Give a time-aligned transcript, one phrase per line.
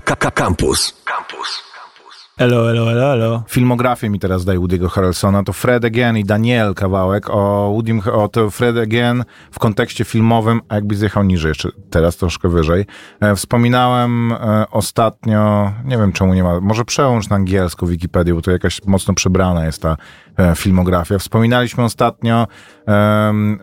[0.00, 0.94] Campus.
[1.04, 1.68] Campus.
[2.38, 3.42] Elo, elo, elo, elo.
[3.48, 8.28] Filmografię mi teraz daje Woody'ego Harrelsona, to Fred Again i Daniel kawałek o, Woodym, o
[8.28, 12.86] to Fred Again w kontekście filmowym, a jakby zjechał niżej, jeszcze teraz troszkę wyżej.
[13.20, 18.42] E, wspominałem e, ostatnio, nie wiem czemu nie ma, może przełącz na angielsko Wikipedię, bo
[18.42, 19.96] to jakaś mocno przebrana jest ta
[20.38, 21.18] e, filmografia.
[21.18, 22.46] Wspominaliśmy ostatnio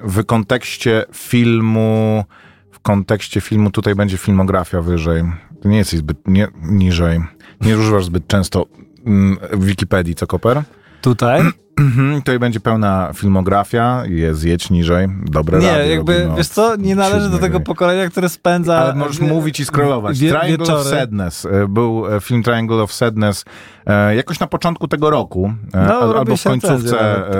[0.04, 2.24] w kontekście filmu,
[2.86, 5.24] kontekście filmu, tutaj będzie filmografia wyżej.
[5.62, 7.20] To nie jesteś zbyt nie, niżej.
[7.62, 8.66] Nie używasz zbyt często
[9.06, 10.64] mm, Wikipedii, co Koper?
[11.05, 11.41] Tutaj?
[11.79, 16.75] Mhm, tutaj będzie pełna filmografia, jest jedź niżej, dobre Nie, radio jakby, robimy wiesz co,
[16.75, 18.78] nie należy do tego pokolenia, które spędza...
[18.78, 20.19] Ale możesz wie- mówić i scrollować.
[20.19, 20.79] wie- Triangle wieczory.
[20.79, 21.45] of Sadness.
[21.45, 23.45] e, Był e, film Triangle of Sadness
[23.86, 27.33] e, jakoś na początku tego roku, e, No, al- albo w końcówce e,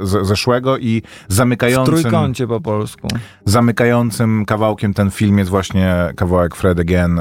[0.00, 3.08] z- zeszłego i W zamykającym, trójkącie po polsku.
[3.44, 7.20] zamykającym kawałkiem ten film jest właśnie kawałek Fred Again.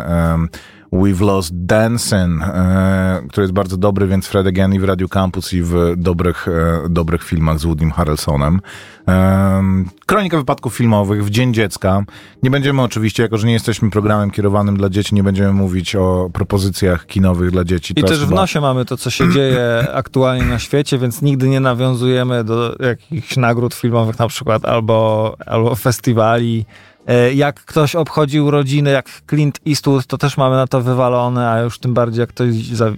[0.94, 5.54] We've Lost Dancing, e, który jest bardzo dobry, więc Fred Again i w Radio Campus
[5.54, 8.62] i w dobrych, e, dobrych filmach z Woodym Harrelsonem.
[9.08, 12.04] Em, Kronika wypadków filmowych w Dzień Dziecka.
[12.44, 16.30] Nie będziemy oczywiście, jako że nie jesteśmy programem kierowanym dla dzieci, nie będziemy mówić o
[16.34, 17.94] propozycjach kinowych dla dzieci.
[17.98, 21.50] I To też w nosie mamy to, co się dzieje aktualnie na świecie, więc nigdy
[21.50, 26.66] nie nawiązujemy do jakichś nagród filmowych na przykład, albo, albo festiwali.
[27.08, 31.60] E, Jak ktoś obchodził urodziny, jak Clint Eastwood, to też mamy na to wywalone, a
[31.60, 32.56] już tym bardziej jak ktoś...
[32.56, 32.92] Za...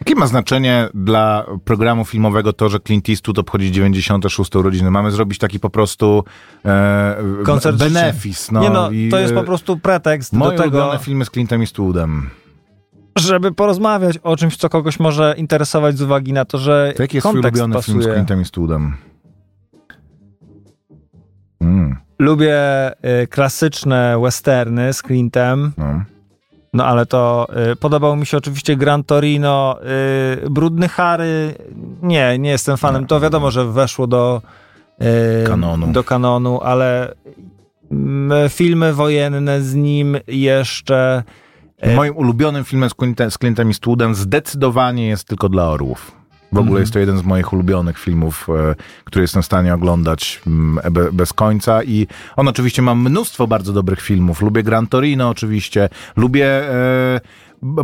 [0.00, 4.56] Jakie ma znaczenie dla programu filmowego to, że Clint Eastwood obchodzi 96.
[4.56, 4.90] urodziny?
[4.90, 6.24] Mamy zrobić taki po prostu
[6.64, 8.50] e, Koncert benefis.
[8.50, 11.24] No, nie no, i, to jest e, po prostu pretekst Moje do tego, ulubione filmy
[11.24, 12.30] z Clintem Eastwoodem.
[13.18, 17.16] żeby porozmawiać o czymś, co kogoś może interesować z uwagi na to, że To jaki
[17.16, 18.14] jest twój kontekst ulubiony film z pasuje.
[18.14, 18.96] Clintem Eastwoodem?
[22.18, 22.58] Lubię
[23.22, 26.04] y, klasyczne westerny z Clintem, no.
[26.72, 29.78] no ale to y, podobał mi się oczywiście Gran Torino,
[30.44, 31.54] y, Brudny Harry,
[32.02, 34.42] nie, nie jestem fanem, to wiadomo, że weszło do
[35.42, 35.92] y, Kanonu.
[35.92, 37.14] do kanonu, ale
[37.90, 41.22] mm, filmy wojenne z nim jeszcze
[41.78, 46.12] e, Moim ulubionym filmem z Clintem, z Clintem Eastwoodem zdecydowanie jest tylko dla orłów.
[46.52, 46.80] W ogóle Mhm.
[46.80, 48.74] jest to jeden z moich ulubionych filmów, e,
[49.04, 53.72] który jestem w stanie oglądać mm, be, bez końca i on oczywiście ma mnóstwo bardzo
[53.72, 54.42] dobrych filmów.
[54.42, 56.62] Lubię Gran Torino oczywiście, lubię...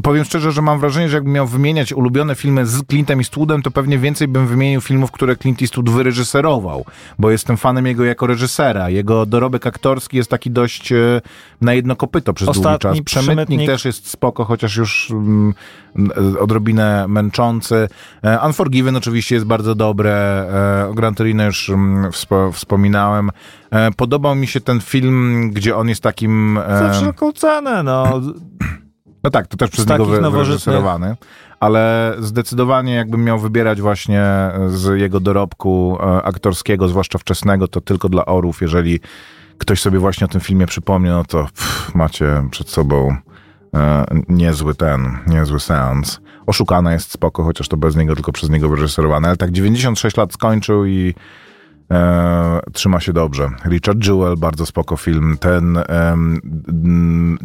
[0.03, 3.71] Powiem szczerze, że mam wrażenie, że jakbym miał wymieniać ulubione filmy z Clintem Eastwoodem, to
[3.71, 6.85] pewnie więcej bym wymienił filmów, które Clint Eastwood wyreżyserował,
[7.19, 8.91] bo jestem fanem jego jako reżysera.
[8.91, 11.21] Jego dorobek aktorski jest taki dość e,
[11.61, 13.05] na jedno kopyto przez długi Ostatni czas.
[13.05, 13.67] Przemytnik, Przemytnik.
[13.67, 15.55] też jest spoko, chociaż już mm,
[16.37, 17.89] e, odrobinę męczący.
[18.23, 20.13] E, Unforgiven oczywiście jest bardzo dobre.
[20.91, 23.31] O Gran Torino już mm, wspo, wspominałem.
[23.97, 26.59] Podobał mi się ten film, gdzie on jest takim...
[26.69, 28.21] za wszelką cenę, no.
[29.25, 31.17] No tak, to też przez niego wy, wyreżyserowany.
[31.61, 34.25] Ale zdecydowanie jakbym miał wybierać właśnie
[34.69, 38.63] z jego dorobku e, aktorskiego, zwłaszcza wczesnego, to tylko dla orów.
[38.63, 39.01] Jeżeli
[39.59, 43.17] ktoś sobie właśnie o tym filmie przypomni, no to pff, macie przed sobą
[43.75, 46.21] e, niezły ten, niezły seans.
[46.47, 49.29] Oszukana jest spoko, chociaż to bez niego, tylko przez niego wyreżyserowane.
[49.29, 51.15] Ale tak 96 lat skończył i
[51.93, 53.51] e, trzyma się dobrze.
[53.67, 55.37] Richard Jewell, bardzo spoko film.
[55.41, 57.39] Ten em, mm,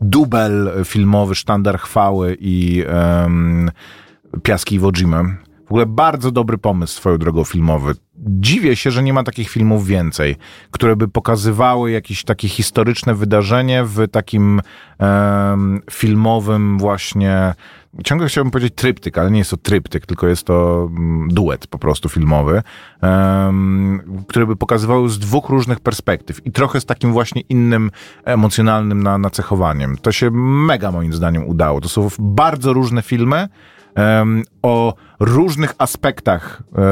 [0.00, 3.70] dubel filmowy, sztandar chwały i em,
[4.42, 5.36] Piaski Iwo Jimmy.
[5.70, 7.94] W ogóle bardzo dobry pomysł swoją drogą filmowy.
[8.18, 10.36] Dziwię się, że nie ma takich filmów więcej,
[10.70, 14.60] które by pokazywały jakieś takie historyczne wydarzenie w takim
[14.98, 17.54] em, filmowym właśnie
[18.04, 21.78] ciągle chciałbym powiedzieć tryptyk, ale nie jest to tryptyk, tylko jest to mm, duet po
[21.78, 22.62] prostu filmowy,
[23.02, 27.90] em, które by pokazywały z dwóch różnych perspektyw i trochę z takim właśnie innym
[28.24, 29.96] emocjonalnym na, nacechowaniem.
[29.96, 31.80] To się mega moim zdaniem udało.
[31.80, 33.48] To są bardzo różne filmy,
[34.62, 36.82] o różnych aspektach e,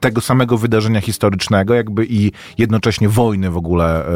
[0.00, 4.10] tego samego wydarzenia historycznego, jakby i jednocześnie wojny w ogóle e,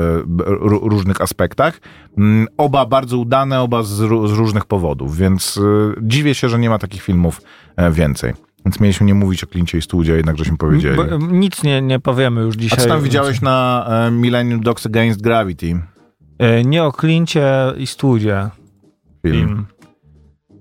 [0.89, 1.81] różnych aspektach.
[2.19, 6.59] Mm, Oba bardzo udane, oba z, ró- z różnych powodów, więc e, dziwię się, że
[6.59, 7.41] nie ma takich filmów
[7.93, 8.33] więcej.
[8.67, 10.97] Więc mieliśmy nie mówić o Klincie i Studzie, jednak żeśmy powiedzieli.
[10.97, 12.79] Bo, nic nie, nie powiemy już A dzisiaj.
[12.79, 15.83] co tam widziałeś na Millennium Dogs Against Gravity?
[16.65, 18.49] Nie o Klincie i Studzie.
[19.23, 19.49] Film.
[19.49, 19.67] Film.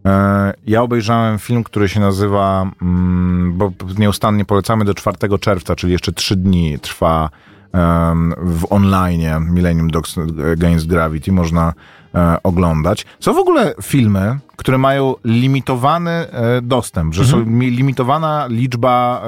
[0.05, 5.94] E, Ja obejrzałem film, który się nazywa, mm, bo nieustannie polecamy do 4 czerwca, czyli
[5.94, 7.29] jeszcze 3 dni trwa
[8.38, 9.21] w online
[9.53, 10.15] Millennium Dogs
[10.53, 11.73] Against Gravity, można
[12.15, 13.05] e, oglądać.
[13.19, 19.23] Są w ogóle filmy, które mają limitowany e, dostęp, że są mi- limitowana liczba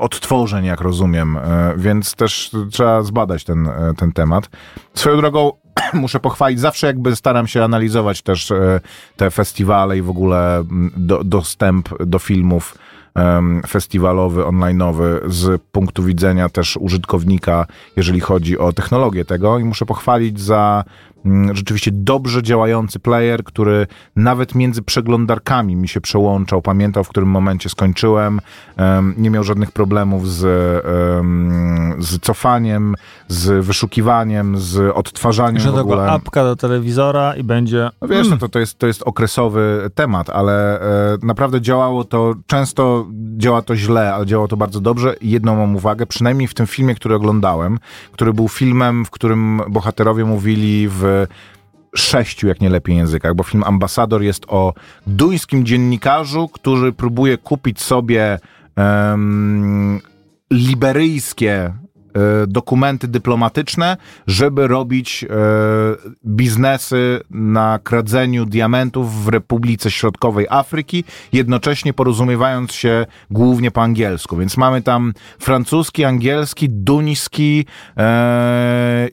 [0.00, 4.50] odtworzeń, jak rozumiem, e, więc też trzeba zbadać ten, e, ten temat.
[4.94, 5.52] Swoją drogą
[5.92, 8.80] muszę pochwalić, zawsze jakby staram się analizować też e,
[9.16, 12.78] te festiwale i w ogóle mm, do, dostęp do filmów
[13.68, 17.66] festiwalowy, online'owy z punktu widzenia też użytkownika,
[17.96, 21.09] jeżeli chodzi o technologię tego i muszę pochwalić za Mm,
[21.52, 23.86] rzeczywiście dobrze działający player, który
[24.16, 28.40] nawet między przeglądarkami mi się przełączał, pamiętał w którym momencie skończyłem,
[29.16, 30.40] nie miał żadnych problemów z,
[31.98, 32.94] z cofaniem,
[33.28, 35.96] z wyszukiwaniem, z odtwarzaniem Że w ogóle.
[35.96, 37.90] Tylko apka do telewizora i będzie...
[38.00, 42.34] No wiesz, no to, to, jest, to jest okresowy temat, ale e, naprawdę działało to,
[42.46, 43.06] często
[43.36, 45.14] działa to źle, ale działało to bardzo dobrze.
[45.22, 47.78] Jedną mam uwagę, przynajmniej w tym filmie, który oglądałem,
[48.12, 51.09] który był filmem, w którym bohaterowie mówili w
[51.96, 54.74] sześciu, jak nie lepiej językach, bo film Ambasador jest o
[55.06, 58.38] duńskim dziennikarzu, który próbuje kupić sobie
[58.76, 60.00] um,
[60.50, 61.74] liberyjskie
[62.46, 63.96] dokumenty dyplomatyczne,
[64.26, 65.28] żeby robić e,
[66.26, 74.36] biznesy na kradzeniu diamentów w Republice Środkowej Afryki, jednocześnie porozumiewając się głównie po angielsku.
[74.36, 77.66] Więc mamy tam francuski, angielski, duński,
[77.96, 79.08] e,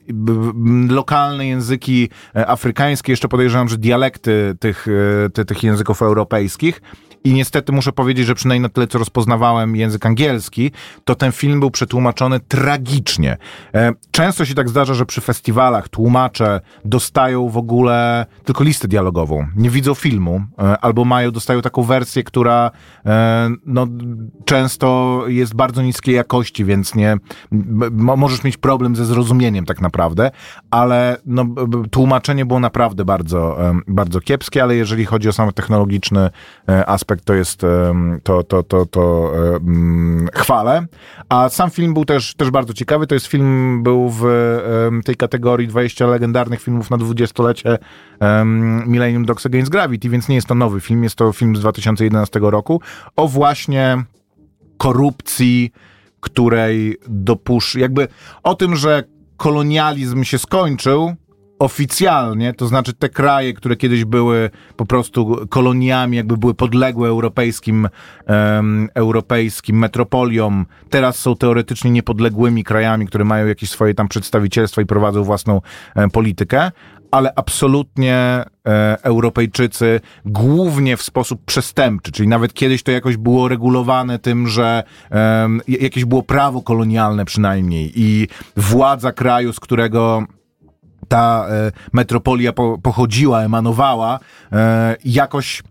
[0.88, 4.86] lokalne języki afrykańskie, jeszcze podejrzewam, że dialekty tych,
[5.46, 6.80] tych języków europejskich.
[7.24, 10.70] I niestety muszę powiedzieć, że przynajmniej na tyle, co rozpoznawałem język angielski,
[11.04, 13.36] to ten film był przetłumaczony tragicznie.
[13.74, 19.46] E, często się tak zdarza, że przy festiwalach tłumacze dostają w ogóle tylko listę dialogową,
[19.56, 22.70] nie widzą filmu, e, albo mają, dostają taką wersję, która
[23.06, 23.86] e, no,
[24.44, 27.16] często jest bardzo niskiej jakości, więc nie
[27.92, 30.30] możesz mieć problem ze zrozumieniem tak naprawdę,
[30.70, 31.46] ale no,
[31.90, 36.30] tłumaczenie było naprawdę bardzo, bardzo kiepskie, ale jeżeli chodzi o sam technologiczny
[36.86, 37.60] aspekt, aspekt to jest,
[38.22, 39.32] to, to, to, to
[40.34, 40.86] chwalę.
[41.28, 43.06] A sam film był też, też bardzo ciekawy.
[43.06, 44.22] To jest film, był w
[45.04, 47.78] tej kategorii 20 legendarnych filmów na dwudziestolecie
[48.86, 52.40] Millennium Dogs Against Gravity, więc nie jest to nowy film, jest to film z 2011
[52.42, 52.80] roku
[53.16, 54.04] o właśnie
[54.78, 55.72] korupcji,
[56.20, 57.74] której dopusz...
[57.74, 58.08] jakby
[58.42, 59.02] o tym, że
[59.36, 61.14] kolonializm się skończył,
[61.58, 67.88] oficjalnie, to znaczy te kraje, które kiedyś były po prostu koloniami, jakby były podległe europejskim,
[68.28, 74.86] um, europejskim metropoliom, teraz są teoretycznie niepodległymi krajami, które mają jakieś swoje tam przedstawicielstwa i
[74.86, 75.60] prowadzą własną
[75.94, 76.70] e, politykę,
[77.10, 84.18] ale absolutnie e, Europejczycy głównie w sposób przestępczy, czyli nawet kiedyś to jakoś było regulowane
[84.18, 90.26] tym, że e, jakieś było prawo kolonialne przynajmniej i władza kraju, z którego
[91.08, 94.18] ta e, metropolia po, pochodziła, emanowała,
[94.52, 95.62] e, jakoś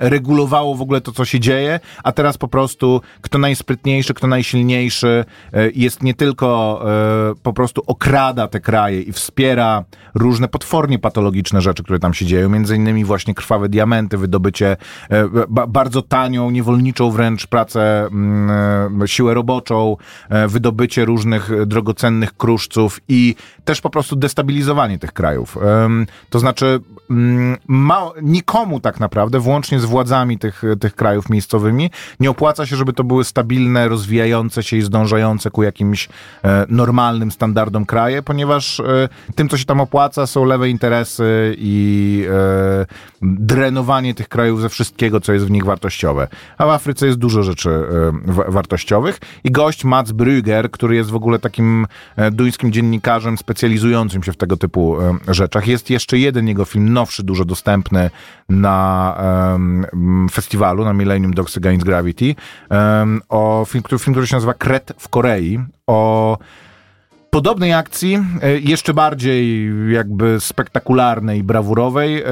[0.00, 5.24] regulowało w ogóle to, co się dzieje, a teraz po prostu kto najsprytniejszy, kto najsilniejszy
[5.52, 6.80] e, jest nie tylko
[7.32, 9.84] e, po prostu okrada te kraje i wspiera
[10.14, 14.76] różne potwornie patologiczne rzeczy, które tam się dzieją, między innymi właśnie krwawe diamenty, wydobycie
[15.10, 15.28] e,
[15.68, 18.08] bardzo tanią, niewolniczą wręcz pracę,
[19.06, 19.96] siłę roboczą,
[20.48, 23.34] wydobycie różnych drogocennych kruszców i
[23.64, 25.58] też po prostu destabilizowanie tych krajów.
[26.30, 26.80] To znaczy
[27.68, 31.90] ma, nikomu tak naprawdę, włącznie łącznie z władzami tych, tych krajów miejscowymi,
[32.20, 36.08] nie opłaca się, żeby to były stabilne, rozwijające się i zdążające ku jakimś
[36.44, 42.24] e, normalnym standardom kraje, ponieważ e, tym, co się tam opłaca, są lewe interesy i
[42.30, 42.86] e,
[43.22, 46.28] drenowanie tych krajów ze wszystkiego, co jest w nich wartościowe.
[46.58, 47.70] A w Afryce jest dużo rzeczy
[48.48, 51.86] wartościowych i gość Mats Brügger, który jest w ogóle takim
[52.32, 54.96] duńskim dziennikarzem specjalizującym się w tego typu
[55.28, 55.66] rzeczach.
[55.66, 58.10] Jest jeszcze jeden jego film, nowszy, dużo dostępny
[58.48, 59.16] na
[60.30, 62.34] festiwalu, na Millennium Dogs Against Gravity,
[63.28, 66.38] o film, który, film, który się nazywa Kret w Korei, o
[67.30, 72.22] podobnej akcji, e, jeszcze bardziej jakby spektakularnej, brawurowej,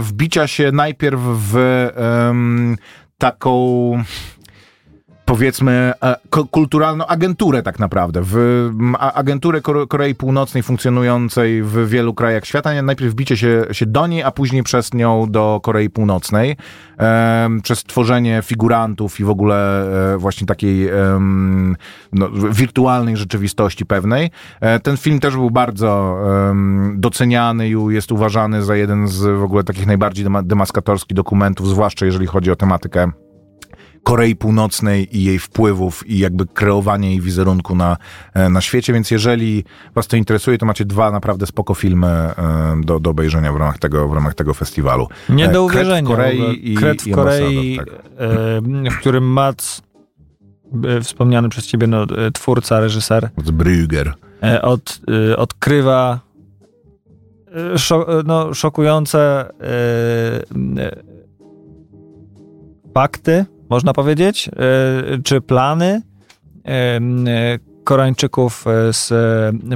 [0.00, 1.54] wbicia się najpierw w
[3.18, 3.52] taką
[5.24, 6.16] powiedzmy e,
[6.50, 12.82] kulturalną agenturę tak naprawdę, w agenturę Korei Północnej funkcjonującej w wielu krajach świata.
[12.82, 16.56] Najpierw bicie się, się do niej, a później przez nią do Korei Północnej
[17.62, 20.90] przez tworzenie figurantów i w ogóle e, właśnie takiej
[22.12, 24.30] no, wirtualnej rzeczywistości pewnej.
[24.60, 26.18] E, ten film też był bardzo
[26.94, 32.26] doceniany i jest uważany za jeden z w ogóle takich najbardziej demaskatorskich dokumentów, zwłaszcza jeżeli
[32.26, 33.12] chodzi o tematykę
[34.02, 37.96] Korei Północnej i jej wpływów i jakby kreowanie jej wizerunku na,
[38.34, 42.34] e, na świecie, więc jeżeli was to interesuje, to macie dwa naprawdę spoko filmy e,
[42.84, 45.08] do, do obejrzenia w ramach tego, w ramach tego festiwalu.
[45.28, 45.92] Nie do e, uwierzenia.
[45.92, 47.88] Kret w Korei, i, Kret w, Korei tak.
[48.92, 49.82] w którym Mats
[51.02, 53.28] wspomniany przez ciebie no, twórca, reżyser.
[53.44, 54.12] Z Brügger.
[54.62, 55.00] Od,
[55.36, 56.20] odkrywa
[58.24, 59.50] no, szokujące
[62.94, 64.50] fakty, można powiedzieć,
[65.24, 66.02] czy plany
[67.84, 69.12] Koreańczyków z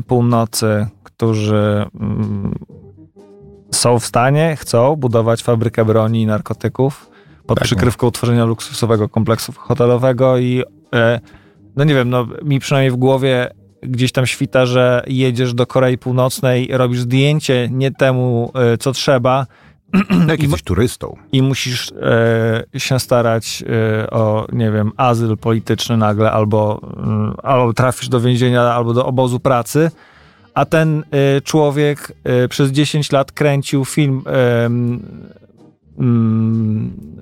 [0.07, 2.55] północy, którzy mm,
[3.71, 7.11] są w stanie, chcą budować fabrykę broni i narkotyków
[7.47, 10.63] pod tak, przykrywką tworzenia luksusowego kompleksu hotelowego i
[10.95, 11.21] e,
[11.77, 13.51] no nie wiem, no mi przynajmniej w głowie
[13.83, 19.47] gdzieś tam świta, że jedziesz do Korei Północnej, robisz zdjęcie nie temu, e, co trzeba.
[20.29, 21.17] Jak jesteś turystą.
[21.33, 23.65] I musisz e, się starać
[24.03, 29.07] e, o, nie wiem, azyl polityczny nagle, albo, mm, albo trafisz do więzienia, albo do
[29.07, 29.91] obozu pracy
[30.57, 31.05] a ten
[31.39, 32.13] y, człowiek
[32.45, 34.23] y, przez 10 lat kręcił film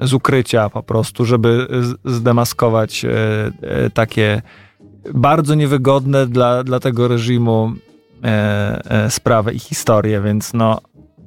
[0.01, 1.67] y, z ukrycia po prostu, żeby
[2.05, 4.43] zdemaskować y, takie
[5.15, 7.73] bardzo niewygodne dla, dla tego reżimu
[9.09, 10.81] sprawy i historie, więc no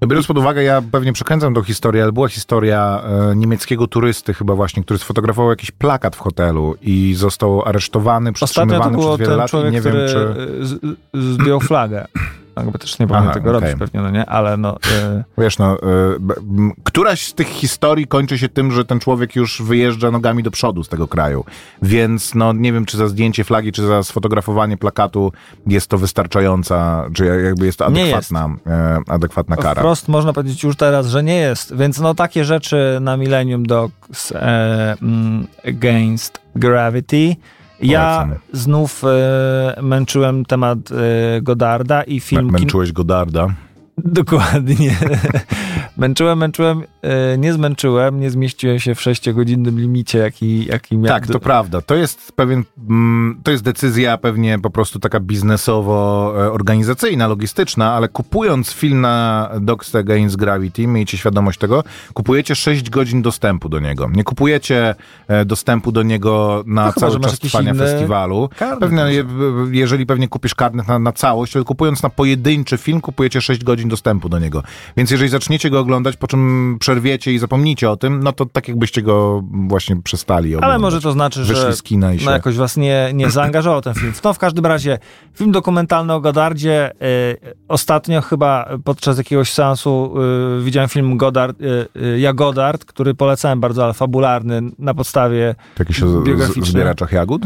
[0.06, 4.56] Biorąc pod uwagę, ja pewnie przekręcam tą historię, ale była historia e, niemieckiego turysty chyba
[4.56, 9.72] właśnie, który sfotografował jakiś plakat w hotelu i został aresztowany, przetrzymywany przez wiele lat człowiek,
[9.72, 10.36] i nie wiem, czy...
[11.14, 12.08] zdjął flagę.
[12.64, 13.62] Jakby też nie powinien tego okay.
[13.62, 14.26] robić pewnie, no nie?
[14.26, 14.76] Ale no...
[14.76, 15.24] Y...
[15.38, 15.80] Wiesz, no, y,
[16.84, 20.84] któraś z tych historii kończy się tym, że ten człowiek już wyjeżdża nogami do przodu
[20.84, 21.46] z tego kraju.
[21.82, 25.32] Więc no, nie wiem, czy za zdjęcie flagi, czy za sfotografowanie plakatu
[25.68, 28.68] jest to wystarczająca, czy jakby jest to adekwatna, jest.
[28.68, 29.82] E, adekwatna kara.
[29.82, 31.76] Wprost można powiedzieć już teraz, że nie jest.
[31.76, 37.36] Więc no, takie rzeczy na Millennium Dogs e, mm, Against Gravity
[37.82, 42.52] ja znów e, męczyłem temat e, Godarda i film...
[42.52, 43.48] Męczyłeś Godarda?
[43.98, 44.98] Dokładnie.
[45.98, 51.22] męczyłem, męczyłem, e, nie zmęczyłem, nie zmieściłem się w sześciogodzinnym limicie, jaki, jaki miałem.
[51.22, 51.82] Tak, to prawda.
[51.82, 58.72] To jest pewien, mm, to jest decyzja pewnie po prostu taka biznesowo-organizacyjna, logistyczna, ale kupując
[58.72, 64.10] film na Dogs Against Gravity, miejcie świadomość tego, kupujecie 6 godzin dostępu do niego.
[64.14, 64.96] Nie kupujecie
[65.28, 68.50] e, dostępu do niego na no cały czas trwania festiwalu.
[68.80, 69.04] Pewnie,
[69.72, 73.87] jeżeli pewnie kupisz karnet na, na całość, ale kupując na pojedynczy film, kupujecie 6 godzin
[73.88, 74.64] godzin dostępu do niego.
[74.98, 78.68] Więc jeżeli zaczniecie go oglądać, po czym przerwiecie i zapomnicie o tym, no to tak
[78.68, 80.70] jakbyście go właśnie przestali oglądać.
[80.70, 81.84] Ale może to znaczy, że z
[82.26, 84.14] no jakoś was nie, nie zaangażował ten film.
[84.24, 85.00] No w każdym razie
[85.34, 86.92] film dokumentalny o Godardzie.
[86.92, 90.14] Y, ostatnio chyba podczas jakiegoś seansu
[90.60, 96.04] y, widziałem film Godard, y, ja Godard, który polecałem bardzo, ale fabularny na podstawie Jakiś
[96.04, 96.08] o
[96.66, 97.42] zbieraczach jagód?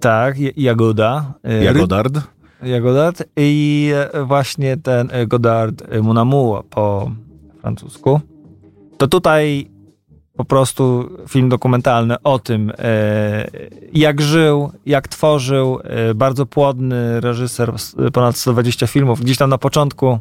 [0.00, 1.34] tak, Jagoda.
[1.62, 2.35] Jagodard?
[2.82, 3.92] Godard i
[4.24, 7.10] właśnie ten Godard Mon Amour po
[7.60, 8.20] francusku.
[8.98, 9.70] To tutaj
[10.36, 13.46] po prostu film dokumentalny o tym, e,
[13.92, 15.80] jak żył, jak tworzył.
[15.84, 17.72] E, bardzo płodny reżyser,
[18.12, 19.20] ponad 120 filmów.
[19.20, 20.18] Gdzieś tam na początku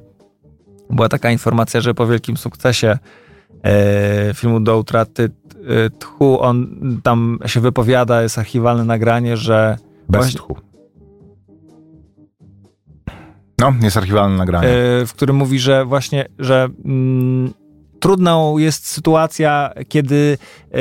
[0.90, 2.98] była taka informacja, że po wielkim sukcesie
[3.64, 5.32] e, filmu Do utraty
[6.00, 6.68] tchu, on
[7.04, 9.78] tam się wypowiada, jest archiwalne nagranie, że...
[10.10, 10.56] Bez właśnie, tchu.
[13.60, 14.68] No, jest archiwalne nagranie.
[14.68, 17.54] E, w którym mówi, że właśnie, że mm,
[18.00, 20.38] trudną jest sytuacja, kiedy
[20.72, 20.78] e,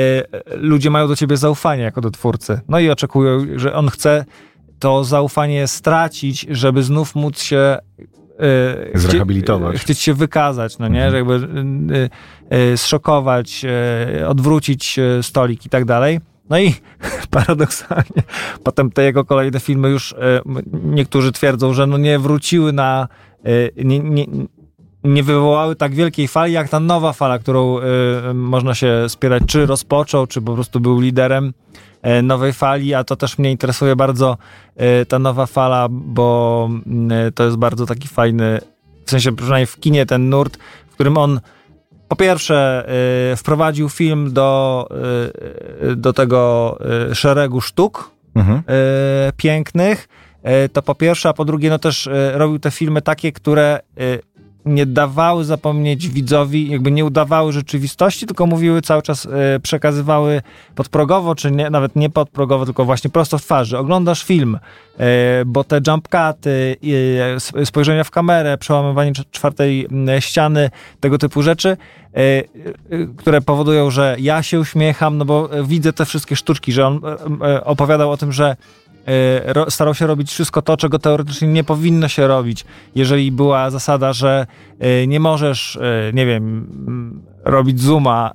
[0.57, 2.61] ludzie mają do ciebie zaufanie jako do twórcy.
[2.67, 4.25] No i oczekują, że on chce
[4.79, 9.77] to zaufanie stracić, żeby znów móc się e, zrehabilitować.
[9.77, 11.05] Chcieć się wykazać, no nie?
[11.05, 11.11] Mhm.
[11.11, 12.09] Że jakby
[12.77, 13.65] zszokować,
[14.27, 16.19] odwrócić stolik i tak dalej.
[16.49, 16.73] No i
[17.31, 18.23] paradoksalnie
[18.63, 20.41] potem te jego kolejne filmy już e,
[20.83, 23.07] niektórzy twierdzą, że no nie wróciły na,
[23.43, 24.25] e, nie, nie,
[25.03, 27.83] nie wywołały tak wielkiej fali, jak ta nowa fala, którą e,
[28.33, 31.53] można się spierać, czy rozpoczął, czy po prostu był liderem
[32.23, 34.37] nowej fali, a to też mnie interesuje bardzo
[35.07, 36.69] ta nowa fala, bo
[37.35, 38.59] to jest bardzo taki fajny,
[39.05, 41.39] w sensie przynajmniej w kinie ten nurt, w którym on
[42.07, 42.85] po pierwsze,
[43.33, 44.87] y, wprowadził film do,
[45.83, 46.77] y, do tego
[47.11, 48.63] y, szeregu sztuk mhm.
[49.37, 50.07] pięknych.
[50.73, 53.79] To po pierwsze, a po drugie, no też robił te filmy takie, które
[54.65, 60.41] nie dawały zapomnieć widzowi, jakby nie udawały rzeczywistości, tylko mówiły cały czas, e, przekazywały
[60.75, 63.77] podprogowo, czy nie, nawet nie podprogowo, tylko właśnie prosto w twarzy.
[63.77, 64.59] Oglądasz film,
[64.99, 66.75] e, bo te jump cuty,
[67.59, 69.87] e, spojrzenia w kamerę, przełamywanie czwartej
[70.19, 70.69] ściany,
[70.99, 71.77] tego typu rzeczy,
[73.17, 77.01] które powodują, że ja się uśmiecham, no bo widzę te wszystkie sztuczki, że on
[77.63, 78.55] opowiadał o tym, że
[79.69, 82.65] starał się robić wszystko to, czego teoretycznie nie powinno się robić.
[82.95, 84.47] Jeżeli była zasada, że
[84.79, 86.67] e, nie możesz, e, nie wiem,
[87.43, 88.31] robić zooma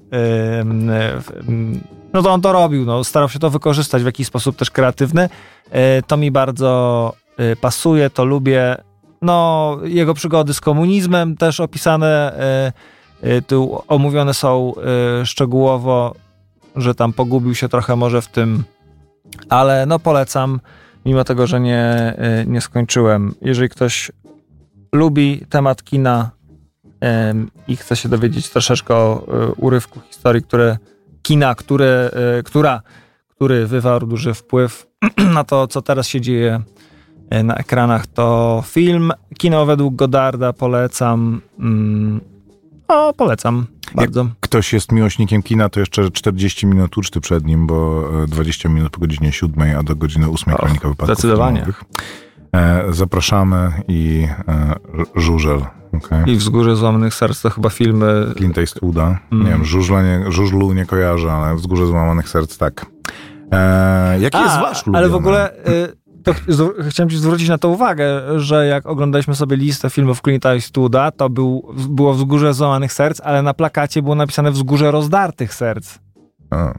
[2.13, 5.29] no to on to robił, no, starał się to wykorzystać w jakiś sposób też kreatywny.
[5.71, 8.77] E, to mi bardzo e, pasuje, to lubię.
[9.23, 12.33] No, jego przygody z komunizmem też opisane,
[13.23, 14.73] e, tu omówione są
[15.25, 16.15] szczegółowo,
[16.77, 18.65] że tam pogubił się trochę może w tym,
[19.49, 20.61] ale no polecam,
[21.07, 22.15] mimo tego, że nie,
[22.47, 23.35] nie skończyłem.
[23.43, 24.13] Jeżeli ktoś
[24.93, 26.31] lubi temat kina
[27.69, 29.25] i chce się dowiedzieć troszeczkę o
[29.57, 30.79] urywku historii, które
[31.23, 32.83] kina, który, e, która,
[33.29, 34.87] który wywarł duży wpływ
[35.35, 36.61] na to, co teraz się dzieje
[37.45, 41.41] na ekranach, to film Kino według Godarda polecam.
[41.59, 42.21] Mm,
[42.89, 44.21] o, polecam bardzo.
[44.21, 48.73] Jak ktoś jest miłośnikiem kina, to jeszcze 40 minut uczty przed nim, bo 20 e,
[48.73, 51.57] minut po godzinie 7, a do godziny 8 kronika wypadków Zdecydowanie.
[51.57, 51.85] Filmowych.
[52.91, 54.29] Zapraszamy i
[55.17, 56.25] żużel Okay.
[56.27, 58.27] I Wzgórze Złamanych Serc to chyba filmy...
[58.37, 59.19] Clint Eastwooda.
[59.33, 59.45] Mm.
[59.45, 62.87] Nie wiem, żużla nie, żużlu nie kojarzę, ale Wzgórze Złamanych Serc tak.
[63.53, 64.99] E, jaki A, jest wasz ulubiony?
[64.99, 65.67] Ale w ogóle...
[65.69, 66.35] Y to
[66.89, 71.31] chciałem ci zwrócić na to uwagę, że jak oglądaliśmy sobie listę filmów Clint'a Eastwooda, to
[71.31, 75.99] był, było Wzgórze Złamanych Serc, ale na plakacie było napisane Wzgórze Rozdartych Serc.
[76.51, 76.75] A.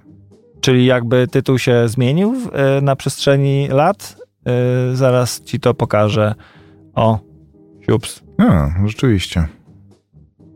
[0.62, 2.36] Czyli jakby tytuł się zmienił
[2.77, 4.17] y, na przestrzeni lat.
[4.91, 6.36] Y, zaraz ci to pokażę.
[6.95, 7.19] O,
[7.86, 8.24] siups.
[8.38, 9.48] A, rzeczywiście.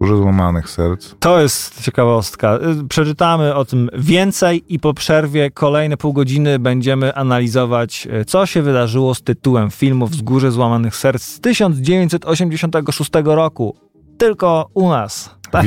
[0.01, 1.15] Dużo złamanych serc.
[1.19, 2.59] To jest ciekawostka.
[2.83, 8.45] Y, przeczytamy o tym więcej i po przerwie kolejne pół godziny będziemy analizować, y, co
[8.45, 13.75] się wydarzyło z tytułem filmu Wzgórze Złamanych Serc z 1986 roku.
[14.17, 15.35] Tylko u nas.
[15.51, 15.65] Tak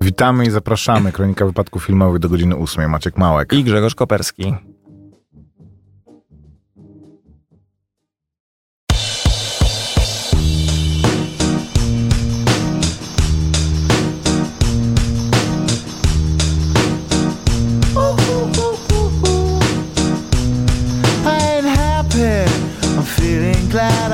[0.00, 1.12] Witamy i zapraszamy.
[1.12, 2.90] Kronika wypadków filmowych do godziny 8.
[2.90, 3.52] Maciek Małek.
[3.52, 4.54] I Grzegorz Koperski.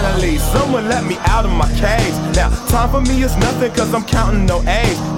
[0.00, 2.14] Finally, someone let me out of my cage.
[2.36, 5.17] Now, time for me is nothing cause I'm counting no A's.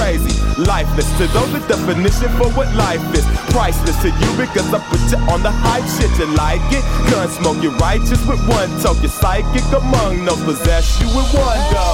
[0.71, 3.27] Lifeless to those, the definition for what life is.
[3.51, 6.07] Priceless to you because I put you on the hype shit.
[6.17, 6.79] You like it?
[7.11, 8.95] Gun smoke, you're righteous with one talk.
[9.03, 11.87] You're psychic among no possess you with one go.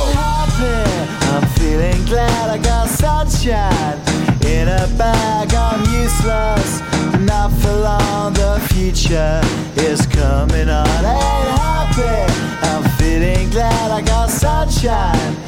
[1.34, 3.98] I'm feeling glad I got sunshine
[4.46, 5.52] in a bag.
[5.56, 6.80] I'm useless,
[7.26, 8.34] not for long.
[8.34, 9.42] The future
[9.76, 11.02] is coming on.
[11.02, 12.32] Ain't happy.
[12.62, 15.47] I'm feeling glad I got sunshine in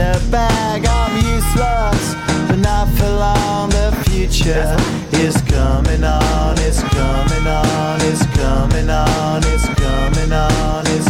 [0.00, 0.86] a bag.
[0.86, 2.14] I'm useless,
[2.48, 3.70] but not for long.
[3.70, 4.76] The future
[5.12, 11.09] is coming on, it's coming on, it's coming on, it's coming on, it's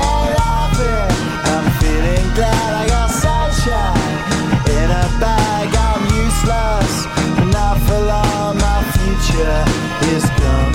[10.11, 10.70] discover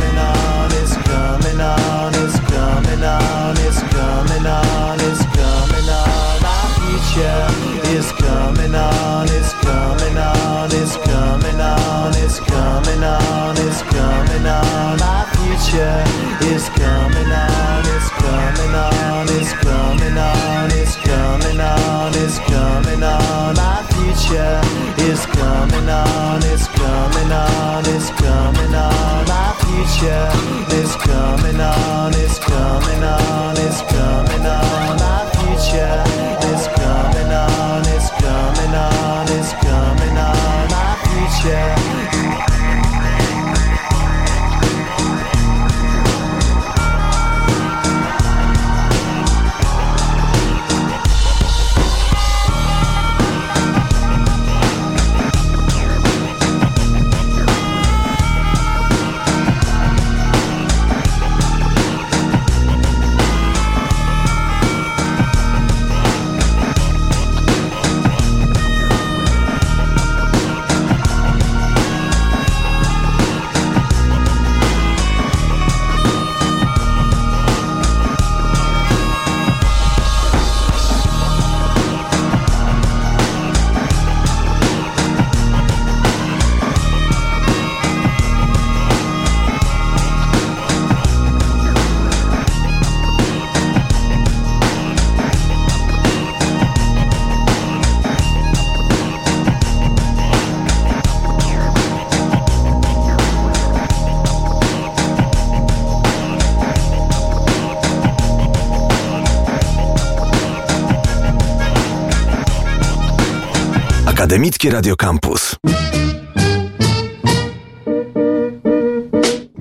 [114.36, 115.56] Akademickie Radio Campus.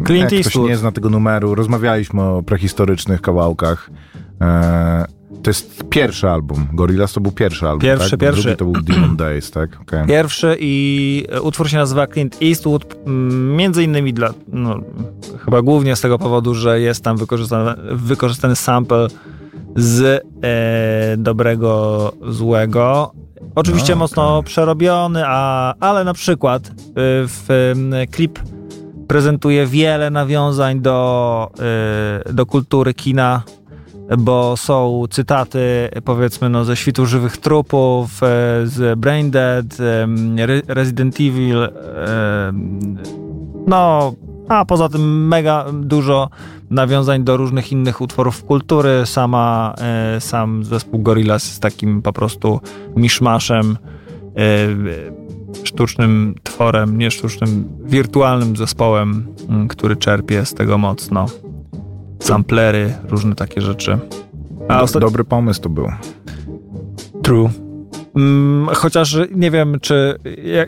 [0.08, 3.90] Clint Jak ktoś nie zna tego numeru, rozmawialiśmy o prehistorycznych kawałkach.
[4.42, 5.06] E,
[5.44, 6.68] to jest pierwszy album.
[6.74, 8.20] Gorillaz to był pierwszy album, Pierwszy, tak?
[8.20, 8.42] pierwszy.
[8.42, 9.82] Drugi to był Demon Days, tak?
[9.82, 10.08] Okay.
[10.08, 14.80] Pierwszy i e, utwór się nazywa Clint Eastwood, m, między innymi dla, no,
[15.46, 19.08] chyba głównie z tego powodu, że jest tam wykorzystany, wykorzystany sample
[19.76, 23.12] z e, dobrego, złego.
[23.56, 26.72] Oczywiście No, mocno przerobiony, a, ale na przykład e,
[27.28, 27.74] w
[28.12, 28.40] klip
[29.08, 31.52] prezentuje wiele nawiązań do,
[32.30, 33.44] e, do kultury kina,
[34.18, 38.28] bo są cytaty powiedzmy no, ze świtu żywych trupów, e,
[38.64, 39.66] z Brain Dead,
[40.04, 41.68] em, Re- Resident Evil,
[43.68, 44.14] no
[44.50, 46.30] a poza tym mega dużo
[46.70, 49.06] nawiązań do różnych innych utworów kultury.
[49.06, 52.60] Sama, e, sam zespół Gorillaz jest takim po prostu
[52.96, 53.78] miszmaszem,
[54.38, 59.28] e, sztucznym tworem, nie sztucznym, wirtualnym zespołem,
[59.70, 61.26] który czerpie z tego mocno.
[62.20, 63.98] Samplery, różne takie rzeczy.
[64.68, 65.02] A Do, ostat...
[65.02, 65.88] Dobry pomysł to był.
[67.24, 67.64] True.
[68.15, 70.19] Mm, chociaż nie wiem, czy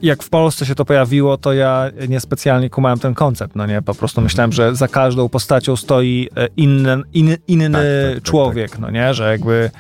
[0.02, 3.82] jak, w Polsce się to pojawiło, to ja niespecjalnie kumałem ten koncept, no nie?
[3.82, 8.24] Po prostu myślałem, że za każdą postacią stoi e, inny, inny, inny Tak, tak, tak,
[8.24, 9.14] człowiek, no nie?
[9.14, 9.72] Że jakby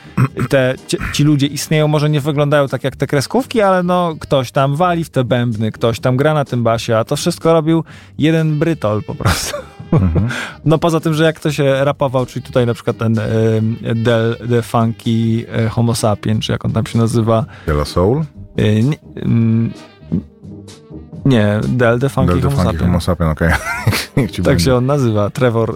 [0.50, 4.52] te, ci, ci ludzie istnieją, może nie wyglądają tak jak te kreskówki, ale no ktoś
[4.52, 7.84] tam wali w te bębny, ktoś tam gra na tym basie, a to wszystko robił
[8.18, 9.56] jeden brytol po prostu.
[9.92, 10.28] Mhm.
[10.66, 13.26] No poza tym, że jak ktoś e, rapował, czyli tutaj na przykład ten e,
[13.96, 17.46] Del The Funky e, Homo Sapien, czy jak on tam się nazywa.
[17.68, 18.24] Yellow Soul?
[18.58, 19.74] E, nie, mm,
[21.26, 22.80] nie, Del The Funky Del the Homo Sapien.
[22.88, 23.50] Homo Sapien, okej.
[24.28, 24.66] Ci Tak będzie.
[24.66, 25.76] się on nazywa, Trevor e,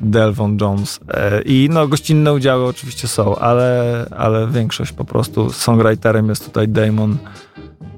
[0.00, 1.00] Delvon Jones.
[1.44, 7.18] I no gościnne udziały oczywiście są, ale, ale większość po prostu songwriterem jest tutaj Damon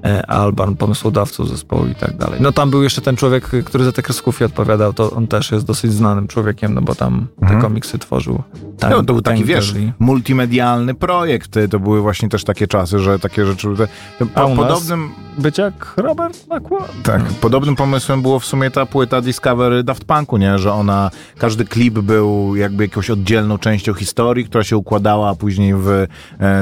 [0.03, 2.39] e, Albarn, pomysłodawcą zespołu i tak dalej.
[2.41, 5.65] No tam był jeszcze ten człowiek, który za te kreskówki odpowiadał, to on też jest
[5.65, 7.59] dosyć znanym człowiekiem, no bo tam Mhm.
[7.61, 8.43] te komiksy tworzył.
[8.79, 11.51] Time, No, to był taki, wiesz, multimedialny projekt.
[11.71, 13.67] To były właśnie też takie czasy, że takie rzeczy...
[13.77, 13.87] Te,
[14.25, 17.03] te, A po, podobnym, Być jak Robert McQuarrie.
[17.03, 17.35] Tak, No.
[17.41, 20.57] podobnym pomysłem było w sumie ta płyta Discovery Daft Punku, nie?
[20.59, 25.87] Że ona, każdy klip był jakby jakąś oddzielną częścią historii, która się układała później w
[25.89, 26.07] e,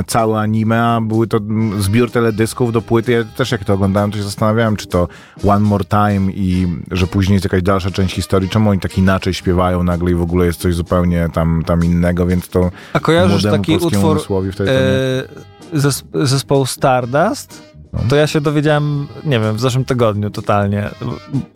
[0.08, 3.26] całe anime, a były to mm, zbiór teledysków do płyty.
[3.36, 5.08] Też jak to oglądałem, to się zastanawiałem, czy to
[5.48, 9.34] One More Time i że później jest jakaś dalsza część historii, czemu oni tak inaczej
[9.34, 13.44] śpiewają nagle i w ogóle jest coś zupełnie tam, tam innego, więc to A kojarzysz
[13.44, 17.72] taki utwór wtedy e, zes, zespołu Stardust?
[17.94, 18.00] No.
[18.10, 20.90] To ja się dowiedziałem, nie wiem, w zeszłym tygodniu totalnie.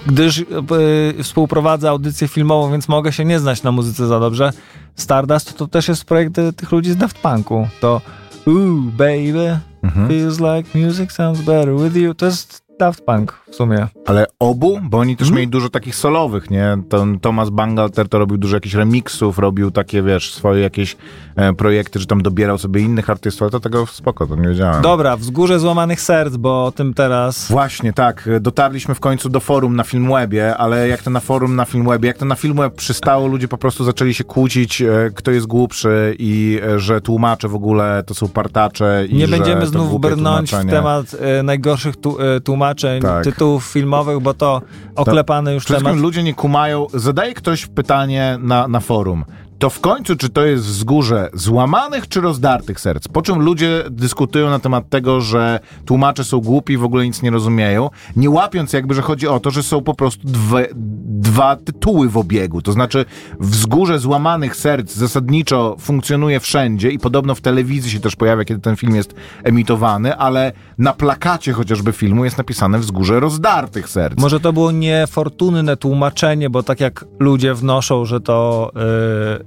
[0.05, 4.51] Gdyż e, współprowadzę audycję filmową, więc mogę się nie znać na muzyce za dobrze.
[4.95, 7.67] Stardust to też jest projekt e, tych ludzi z Daft Punku.
[7.79, 8.01] To
[8.47, 10.07] Ooh, baby, Mhm.
[10.07, 12.13] feels like music sounds better with you.
[12.13, 13.87] To jest Daft Punk w sumie.
[14.05, 14.79] Ale obu?
[14.83, 15.35] Bo oni też Mhm.
[15.37, 16.77] mieli dużo takich solowych, nie?
[16.89, 20.97] Ten Thomas Bangalter to robił dużo jakichś remixów, robił takie, wiesz, swoje jakieś
[21.35, 24.81] e, projekty, że tam dobierał sobie innych artystów, ale to tego spoko, to nie wiedziałem.
[24.81, 27.47] Dobra, Wzgórze Złamanych Serc, bo o tym teraz...
[27.51, 28.29] Właśnie, tak.
[28.41, 32.17] Dotarliśmy w końcu do forum na Filmwebie, ale jak to na forum na Filmwebie, jak
[32.17, 36.59] to na Filmweb przystało, ludzie po prostu zaczęli się kłócić, e, kto jest głupszy i
[36.63, 41.15] e, że tłumacze w ogóle to są partacze i Nie będziemy znów brnąć w temat
[41.39, 42.39] e, najgorszych tu, e,
[42.73, 43.23] tłumaczeń, Tak.
[43.23, 44.61] tytułów filmowych, bo to
[44.95, 45.91] oklepany już Przede temat.
[45.91, 46.87] wszystkim ludzie nie kumają.
[46.93, 49.25] Zadaje ktoś pytanie na, na forum.
[49.59, 53.07] To w końcu, czy to jest wzgórze złamanych czy rozdartych serc?
[53.07, 57.21] Po czym ludzie dyskutują na temat tego, że tłumacze są głupi i w ogóle nic
[57.21, 60.67] nie rozumieją, nie łapiąc jakby, że chodzi o to, że są po prostu dwe,
[61.05, 62.61] dwa tytuły w obiegu.
[62.61, 63.05] To znaczy
[63.39, 68.75] wzgórze złamanych serc zasadniczo funkcjonuje wszędzie i podobno w telewizji się też pojawia, kiedy ten
[68.75, 69.13] film jest
[69.43, 74.19] emitowany, ale na plakacie chociażby filmu jest napisane wzgórze rozdartych serc.
[74.19, 79.44] Może to było niefortunne tłumaczenie, bo tak jak ludzie wnoszą, że to e,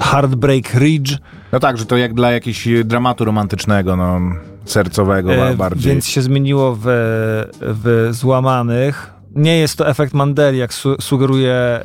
[0.00, 1.18] Heartbreak Ridge,
[1.52, 4.20] No tak, że to jak dla jakiegoś dramatu romantycznego, no,
[4.64, 5.92] sercowego e, bardziej.
[5.92, 6.82] więc się zmieniło w,
[7.60, 9.10] w Złamanych.
[9.34, 11.82] Nie jest to efekt Mandeli, jak su sugeruje e,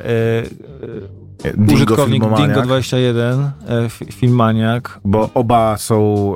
[1.44, 5.00] e, Dingo użytkownik Filmomaniak, Dingo21, e, fi- filmaniak.
[5.04, 6.32] Bo oba są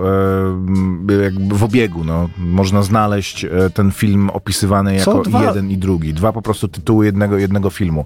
[1.10, 2.28] e, jakby w obiegu, no.
[2.38, 6.14] Można znaleźć e, ten film opisywany jako jeden i drugi.
[6.14, 8.04] Dwa po prostu tytuły jednego, jednego filmu.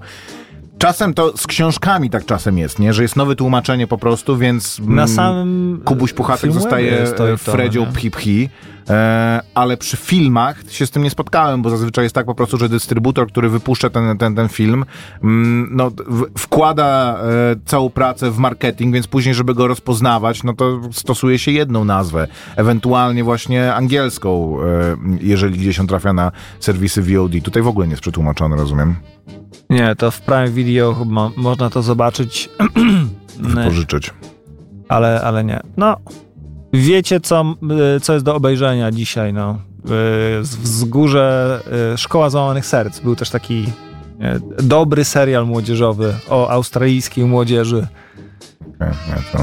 [0.79, 2.93] Czasem to z książkami tak czasem jest, nie?
[2.93, 4.79] Że jest nowe tłumaczenie po prostu, więc...
[4.79, 7.87] Na mm, samym Kubuś Puchatek zostaje e, Fredzią?
[7.93, 8.49] Phi-Phi,
[8.91, 12.57] e, ale przy filmach się z tym nie spotkałem, bo zazwyczaj jest tak po prostu,
[12.57, 14.85] że dystrybutor, który wypuszcza ten, ten, ten film,
[15.23, 20.53] mm, no, w, wkłada e, całą pracę w marketing, więc później, żeby go rozpoznawać, no
[20.53, 27.03] to stosuje się jedną nazwę, ewentualnie właśnie angielską, e, jeżeli gdzieś on trafia na serwisy
[27.03, 27.33] VOD.
[27.43, 28.97] Tutaj w ogóle nie jest przetłumaczony, rozumiem?
[29.71, 32.51] Nie, to w Prime Video chyba można to zobaczyć,
[33.39, 34.15] Wypożyczyć.
[34.89, 35.61] ale, ale nie.
[35.77, 35.97] No,
[36.73, 37.55] wiecie co,
[37.97, 39.59] y, co jest do obejrzenia dzisiaj, no.
[40.39, 41.61] Y, wzgórze
[41.95, 43.01] y, Szkoła Złamanych Serc.
[43.01, 43.67] Był też taki
[44.63, 47.87] dobry serial młodzieżowy o australijskiej młodzieży.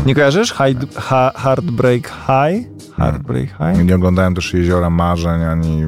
[0.06, 0.54] Nie, kojarzysz?
[0.54, 2.68] Hide, ha, Heartbreak High?
[2.98, 3.86] Heartbreak High?
[3.86, 5.84] Nie oglądałem też Jeziora Marzeń, ani...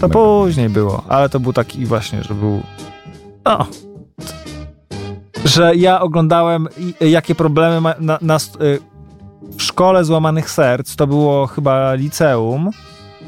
[0.00, 2.62] To później było, ale to był taki właśnie, że był.
[3.44, 3.66] No.
[5.44, 6.68] Że ja oglądałem,
[7.00, 8.78] i- jakie problemy ma na, na, y,
[9.58, 12.70] w szkole złamanych serc, to było chyba liceum.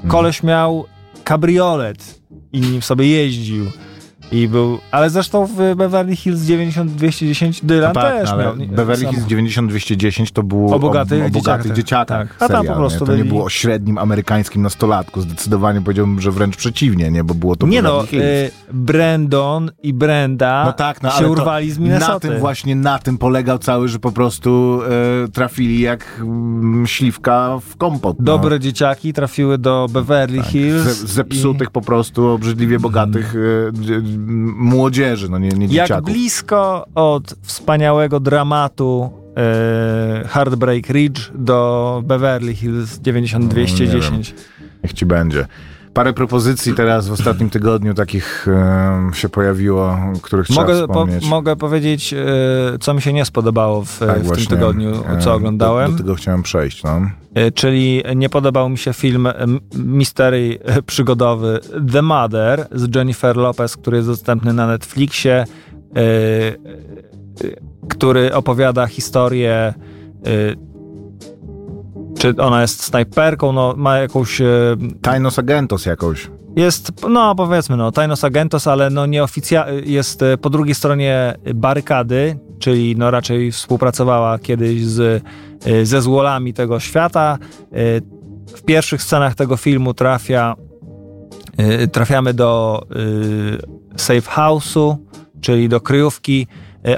[0.08, 0.84] Koleś miał
[1.24, 2.20] kabriolet
[2.52, 3.64] i nim sobie jeździł.
[4.34, 8.56] I był, ale zresztą w Beverly Hills 90-210 Dylan No tak, też ale miał.
[8.56, 12.28] nie- Beverly Hills 90-210 to było O bogatych o, o bogatych dzieciakach.
[12.28, 12.36] Tak.
[12.36, 13.06] A tam serial, po prostu nie?
[13.06, 15.20] To nie byli- było o średnim amerykańskim nastolatku.
[15.20, 17.24] Zdecydowanie powiedziałbym, że wręcz przeciwnie, nie?
[17.24, 18.24] Bo było to Nie Beverly no, Hills.
[18.24, 22.28] y, Brandon i Brenda No tak, no, się urwali z na Minnesoty.
[22.28, 24.80] tym właśnie, na tym polegał cały, że po prostu
[25.24, 28.16] e, trafili jak mm, śliwka w kompot.
[28.18, 28.24] no.
[28.24, 30.82] Dobre dzieciaki trafiły do Beverly Hills.
[30.82, 33.34] Ze, zepsutych po prostu, obrzydliwie bogatych
[33.72, 34.00] d-
[34.56, 36.12] młodzieży, no nie, nie i jak dzieciaków.
[36.12, 44.34] blisko od wspaniałego dramatu e, Heartbreak Ridge do Beverly Hills 9210.
[44.84, 45.46] Niech ci będzie.
[45.94, 48.46] Parę propozycji teraz w ostatnim tygodniu takich
[49.12, 51.26] się pojawiło, których trzeba Mogę, po, wspomnieć.
[51.28, 52.16] mogę powiedzieć, e,
[52.80, 55.86] co mi się nie spodobało w, Tak, w tym właśnie, tygodniu, e, co oglądałem.
[55.90, 57.00] Do, do tego chciałem przejść, no.
[57.34, 61.60] E, Czyli nie podobał mi się film m, Mystery e, przygodowy
[61.92, 65.44] The Mother z Jennifer Lopez, który jest dostępny na Netflixie,
[67.88, 69.74] który opowiada historię
[72.24, 74.46] czy ona jest snajperką, no ma jakąś e,
[75.02, 76.30] Tajnos Agentos jakąś.
[76.56, 82.38] jest, no powiedzmy, no, Tajnos Agentos, ale no nieoficjalnie jest e, po drugiej stronie barykady,
[82.58, 85.24] czyli no raczej współpracowała kiedyś z,
[85.64, 87.38] e, ze złolami tego świata.
[88.56, 90.56] W pierwszych scenach tego filmu trafia,
[91.92, 92.82] trafiamy do
[93.96, 94.96] safe house'u,
[95.40, 96.46] czyli do kryjówki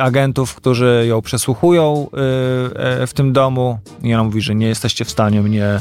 [0.01, 2.07] agentów, którzy ją przesłuchują
[2.77, 5.81] e, e, w tym domu i ona mówi, że nie jesteście w stanie mnie e,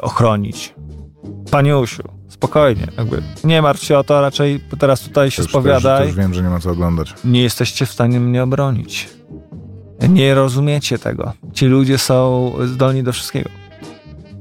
[0.00, 0.74] ochronić.
[1.50, 5.80] Paniusiu, spokojnie, jakby nie martw się o to, raczej teraz tutaj się To już- spowiadaj.
[5.82, 7.14] To już, to już wiem, że nie ma co oglądać.
[7.24, 9.08] Nie jesteście w stanie mnie obronić.
[10.08, 11.32] Nie rozumiecie tego.
[11.52, 13.50] Ci ludzie są zdolni do wszystkiego.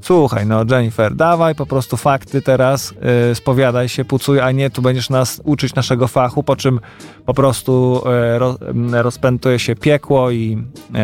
[0.01, 2.93] Słuchaj, no Jennifer, dawaj po prostu fakty teraz,
[3.29, 6.79] yy, spowiadaj się, pucuj, a nie tu będziesz nas uczyć naszego fachu, po czym
[7.25, 8.57] po prostu yy, ro,
[8.91, 10.99] yy, rozpętuje się piekło i yy,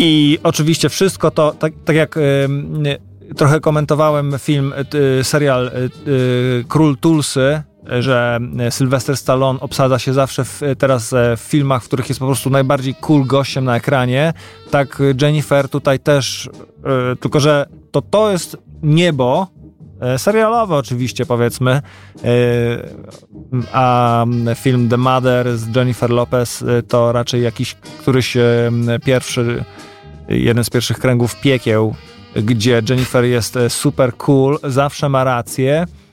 [0.00, 2.18] i oczywiście wszystko to, tak, tak jak
[3.36, 4.72] trochę komentowałem film,
[5.20, 11.36] y, serial y, y, Król Tulsy, że Sylvester Stallone obsadza się zawsze w, teraz e,
[11.36, 14.32] w filmach, w których jest po prostu najbardziej cool gościem na ekranie.
[14.70, 16.50] Tak Jennifer tutaj też,
[17.12, 19.46] e, tylko że to to jest niebo,
[20.00, 21.82] e, serialowe oczywiście powiedzmy,
[23.72, 24.24] a
[24.54, 28.36] film The Mother z Jennifer Lopez to raczej jakiś któryś
[29.04, 29.64] pierwszy,
[30.28, 31.94] jeden z pierwszych kręgów piekieł,
[32.36, 36.07] gdzie Jennifer jest super cool, zawsze ma rację, E,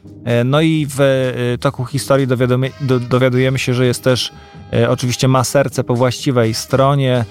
[0.45, 2.71] no i w e, toku historii dowiadujemy,
[3.09, 4.31] dowiadujemy się, że jest też,
[4.73, 7.25] e, oczywiście ma serce po właściwej stronie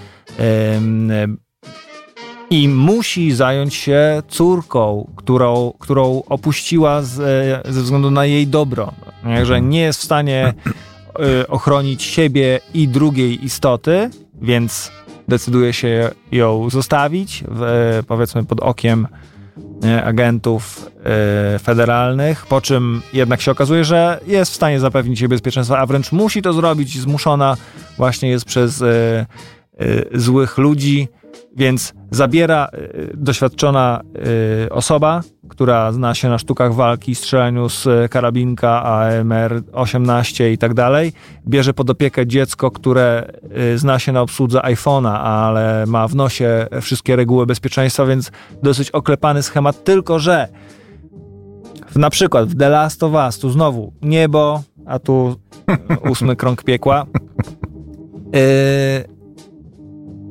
[2.50, 7.12] i musi zająć się córką, którą, którą opuściła z,
[7.68, 8.92] ze względu na jej dobro.
[9.42, 10.54] Że nie jest w stanie
[11.48, 14.10] ochronić siebie i drugiej istoty,
[14.42, 14.92] więc
[15.28, 19.06] decyduje się ją zostawić, w, powiedzmy pod okiem
[20.04, 25.78] agentów e, federalnych, po czym jednak się okazuje, że jest w stanie zapewnić jej bezpieczeństwo,
[25.78, 27.56] a wręcz musi to zrobić, zmuszona
[27.96, 29.26] właśnie jest przez e, e,
[30.14, 31.08] złych ludzi,
[31.56, 32.68] więc zabiera
[33.14, 34.00] doświadczona
[34.70, 41.12] osoba, która zna się na sztukach walki, strzelaniu z karabinka AMR-18 i tak dalej,
[41.48, 43.32] bierze pod opiekę dziecko, które
[43.76, 48.30] zna się na obsłudze iPhone'a, ale ma w nosie wszystkie reguły bezpieczeństwa, więc
[48.62, 50.48] dosyć oklepany schemat, tylko że
[51.96, 55.36] na przykład w The Last of Us, tu znowu niebo, a tu
[56.10, 57.06] ósmy krąg piekła.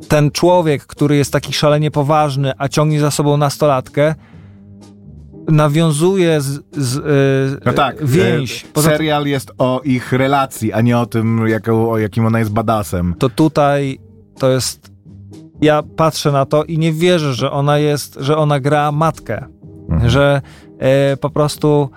[0.08, 4.16] ten człowiek, który jest taki szalenie poważny, a ciągnie za sobą nastolatkę,
[5.48, 8.66] nawiązuje z, z, yy, no tak, więź.
[8.74, 12.52] Poza serial jest o ich relacji, a nie o tym, jak, o jakim ona jest
[12.52, 13.16] badasem.
[13.20, 14.00] To tutaj
[14.40, 14.94] to jest.
[15.62, 19.46] Ja patrzę na to i nie wierzę, że ona jest, że ona gra matkę.
[19.90, 20.10] Mhm.
[20.10, 20.42] Że
[21.10, 21.90] yy, po prostu.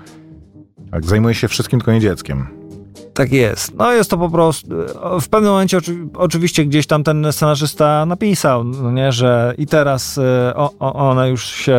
[0.90, 2.55] Tak, zajmuje się wszystkim, tylko nie dzieckiem.
[3.14, 3.74] Tak jest.
[3.74, 4.68] No jest to po prostu.
[5.20, 10.18] W pewnym momencie oczy, oczywiście gdzieś tam ten scenarzysta napisał, no nie, że i teraz
[10.18, 10.22] y,
[10.54, 11.78] o, o, one już się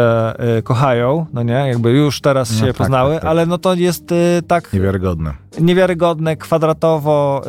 [0.60, 3.30] y, kochają, no nie, jakby już teraz no się tak, poznały, tak, tak.
[3.30, 4.74] ale no to jest y, tak.
[4.74, 5.34] Niewiarygodne.
[5.60, 7.42] Niewiarygodne, kwadratowo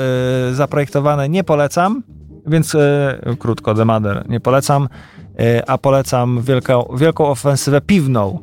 [0.53, 1.29] zaprojektowane.
[1.29, 2.03] Nie polecam,
[2.47, 2.77] więc
[3.39, 4.89] krótko, The Mother nie polecam,
[5.67, 8.39] a polecam wielką, wielką ofensywę piwną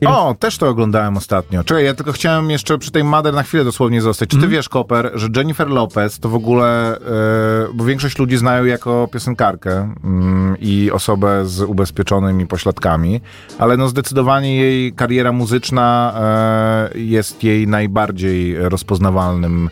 [0.00, 0.12] Film...
[0.12, 1.64] O, też to oglądałem ostatnio.
[1.64, 4.28] Czekaj, ja tylko chciałem jeszcze przy tej Mother na chwilę dosłownie zostać.
[4.28, 4.50] Czy ty mm.
[4.50, 6.98] wiesz, Koper, że Jennifer Lopez to w ogóle,
[7.68, 13.20] yy, bo większość ludzi znają jako piosenkarkę yy, i osobę z ubezpieczonymi pośladkami,
[13.58, 16.14] ale no zdecydowanie jej kariera muzyczna
[16.94, 19.70] yy, jest jej najbardziej rozpoznawalnym,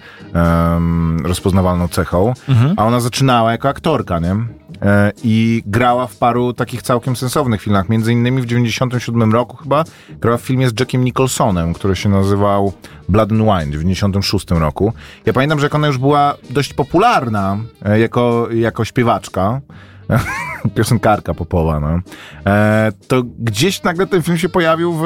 [1.25, 2.75] rozpoznawalną cechą, mm -hmm.
[2.77, 4.37] a ona zaczynała jako aktorka, nie?
[4.83, 7.89] E, i grała w paru takich całkiem sensownych filmach.
[7.89, 9.85] Między innymi w 97 roku chyba
[10.21, 12.73] grała w filmie z Jackiem Nicholsonem, który się nazywał
[13.09, 14.93] Blood and Wine w 96 roku.
[15.27, 19.61] Ja pamiętam, że jak ona już była dość popularna e, jako, jako śpiewaczka,
[20.75, 22.01] piosenkarka popowa, no.
[22.47, 25.05] E, to gdzieś nagle ten film się pojawił w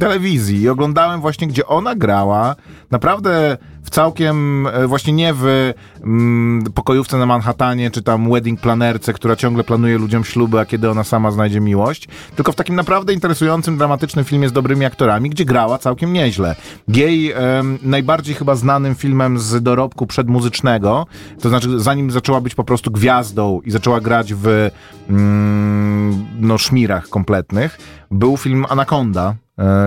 [0.00, 2.56] telewizji i oglądałem właśnie, gdzie ona grała
[2.90, 5.72] naprawdę w całkiem, e, właśnie nie w
[6.04, 10.90] mm, pokojówce na Manhattanie, czy tam wedding planerce, która ciągle planuje ludziom śluby, a kiedy
[10.90, 15.44] ona sama znajdzie miłość, tylko w takim naprawdę interesującym, dramatycznym filmie z dobrymi aktorami, gdzie
[15.44, 16.56] grała całkiem nieźle.
[16.88, 17.34] Jej
[17.82, 21.06] najbardziej chyba znanym filmem z dorobku przedmuzycznego,
[21.40, 24.70] to znaczy zanim zaczęła być po prostu gwiazdą i zaczęła grać w
[25.10, 27.78] mm, no, szmirach kompletnych,
[28.10, 29.34] był film Anaconda,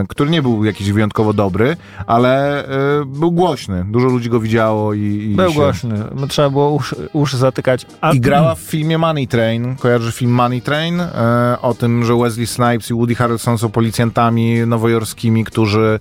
[0.10, 1.77] który nie był jakiś wyjątkowo dobry,
[2.08, 3.86] ale e, był głośny.
[3.89, 5.29] Dużo ludzi go widziało i.
[5.32, 5.55] i był się...
[5.55, 5.95] głośny.
[6.29, 7.86] Trzeba było uszy, uszy zatykać.
[8.01, 8.12] A...
[8.12, 9.75] I grała w filmie Money Train.
[9.75, 11.01] Kojarzy film Money Train?
[11.01, 15.99] E, o tym, że Wesley Snipes i Woody Harrelson są policjantami nowojorskimi, którzy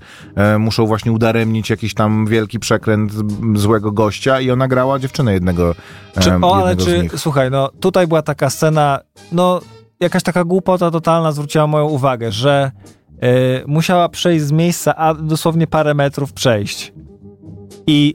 [0.58, 3.12] muszą właśnie udaremnić jakiś tam wielki przekręt
[3.54, 5.74] złego gościa i ona grała dziewczynę jednego.
[6.20, 9.00] Czy, o, ale czy, słuchaj, no tutaj była taka scena,
[9.32, 9.60] no
[10.00, 12.70] jakaś taka głupota totalna zwróciła moją uwagę, że
[13.24, 16.92] y, musiała przejść z miejsca, a dosłownie parę metrów przejść.
[17.86, 18.14] I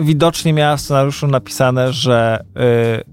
[0.00, 2.44] y, widocznie miała w scenariuszu napisane, że
[3.00, 3.04] y,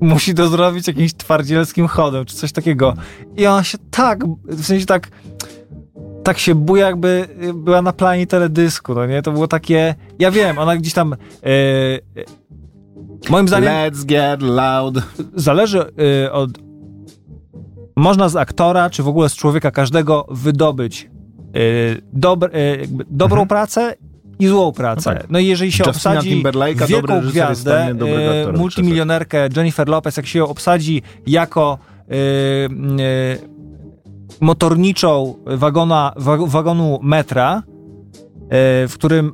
[0.00, 2.94] musi to zrobić jakimś twardzielskim chodem, czy coś takiego.
[3.36, 5.08] I ona się tak, w sensie tak
[6.24, 9.22] tak się buja, jakby była na planie teledysku, no nie?
[9.22, 11.16] To było takie, ja wiem, ona gdzieś tam
[13.30, 13.72] Moim zdaniem.
[13.72, 14.94] Let's get loud.
[15.34, 15.84] Zależy
[16.32, 16.67] od.
[17.98, 21.10] Można z aktora, czy w ogóle z człowieka każdego wydobyć
[21.56, 23.48] y, dobr, y, dobrą mhm.
[23.48, 23.94] pracę
[24.38, 25.10] i złą pracę.
[25.14, 25.30] No, tak.
[25.30, 26.42] no i jeżeli się Justina obsadzi
[26.88, 27.94] wielką gwiazdę,
[28.48, 31.78] y, multimilionerkę Jennifer Lopez, jak się ją obsadzi jako
[32.12, 33.38] y, y,
[34.40, 37.62] motorniczą wagona, wa, wagonu metra,
[38.88, 39.32] w którym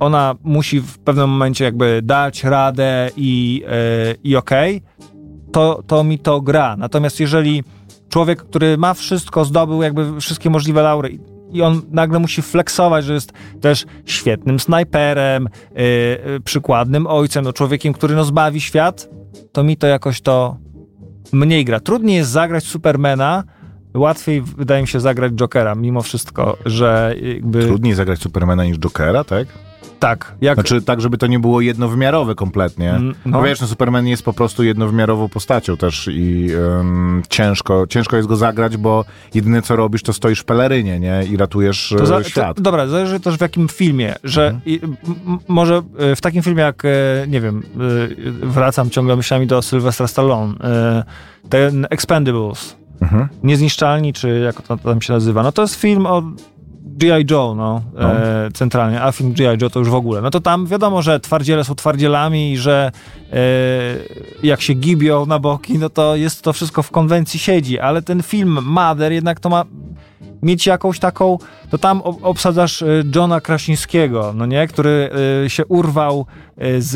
[0.00, 3.64] ona musi w pewnym momencie jakby dać radę i,
[4.24, 4.82] i okej,
[5.52, 6.76] to, to mi to gra.
[6.76, 7.64] Natomiast jeżeli
[8.12, 11.08] człowiek, który ma wszystko, zdobył jakby wszystkie możliwe laury
[11.52, 15.82] i- on nagle musi flexować, że jest też świetnym snajperem, yy,
[16.32, 19.08] yy, przykładnym ojcem, no człowiekiem, który no zbawi świat,
[19.52, 20.56] to mi to jakoś to
[21.32, 21.80] mniej gra.
[21.80, 23.44] Trudniej jest zagrać Supermana,
[23.94, 27.62] łatwiej wydaje mi się zagrać Jokera, mimo wszystko, że jakby...
[27.66, 29.48] Trudniej zagrać Supermana niż Jokera, tak?
[30.02, 30.54] Tak, jak...
[30.54, 32.90] Znaczy tak, żeby to nie było jednowymiarowe kompletnie.
[32.90, 33.38] Mm, No.
[33.38, 33.42] no.
[33.42, 36.48] Wiesz, no Superman jest po prostu jednowymiarową postacią też i
[37.28, 41.24] ciężko, ciężko jest go zagrać, bo jedyne co robisz, to stoisz w pelerynie, nie?
[41.30, 42.56] I ratujesz To za, e, świat.
[42.56, 44.62] To, dobra, zależy też w jakim filmie, że Mhm.
[44.66, 44.96] i, m,
[45.48, 46.88] może e, w takim filmie jak, e,
[47.28, 47.62] nie wiem,
[48.42, 51.04] e, wracam ciągle myślami do Sylwestra Stallone, e,
[51.48, 53.28] ten Expendables, Mhm.
[53.42, 56.22] Niezniszczalni, czy jak to tam się nazywa, no to jest film o
[56.92, 57.24] G.I.
[57.30, 59.58] Joe, no, e, centralnie, a film G.I.
[59.62, 60.20] Joe to już w ogóle.
[60.20, 62.92] No to tam wiadomo, że twardziele są twardzielami i że
[63.32, 63.36] e,
[64.42, 68.22] jak się gibią na boki, no to jest to wszystko w konwencji siedzi, ale ten
[68.22, 69.64] film Mother jednak to ma
[70.42, 71.38] mieć jakąś taką,
[71.70, 75.10] to tam ob- obsadzasz e, Johna Krasińskiego, no nie, który
[75.44, 76.26] e, się urwał
[76.58, 76.92] e, z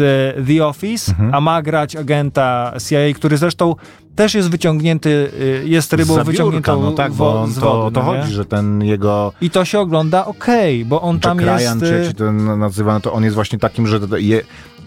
[0.48, 1.34] The Office, Mhm.
[1.34, 3.74] a ma grać agenta CIA, który zresztą
[4.16, 5.30] też jest wyciągnięty,
[5.64, 8.82] jest rybą zabiórka, wyciągniętą no tak, bo on to, wody, to no chodzi, że ten
[8.84, 11.58] jego I to się ogląda okej, bo on tam jest...
[11.58, 14.40] Ryan, e, czy, czy ten nazywany, to on jest właśnie takim, że je,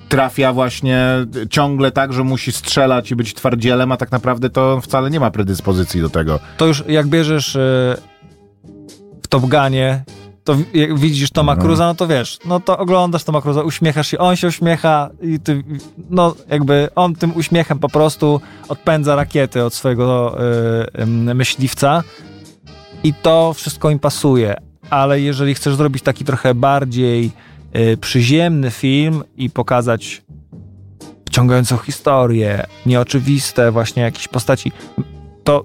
[0.09, 1.05] trafia właśnie
[1.49, 5.31] ciągle tak, że musi strzelać i być twardzielem, a tak naprawdę to wcale nie ma
[5.31, 6.39] predyspozycji do tego.
[6.57, 7.57] To już jak bierzesz
[9.29, 10.03] Top Gunie,
[10.43, 11.61] to jak widzisz Toma No.
[11.61, 15.39] Cruza, no to wiesz, no to oglądasz Toma Cruza, uśmiechasz się, on się uśmiecha i
[15.39, 15.63] ty,
[16.09, 22.03] no jakby on tym uśmiechem po prostu odpędza rakiety od swojego e, em, myśliwca
[23.03, 24.55] i to wszystko im pasuje.
[24.89, 27.31] Ale jeżeli chcesz zrobić taki trochę bardziej
[27.73, 30.21] e, przyziemny film i pokazać
[31.25, 34.71] wciągającą historię, nieoczywiste właśnie jakieś postaci,
[35.43, 35.63] to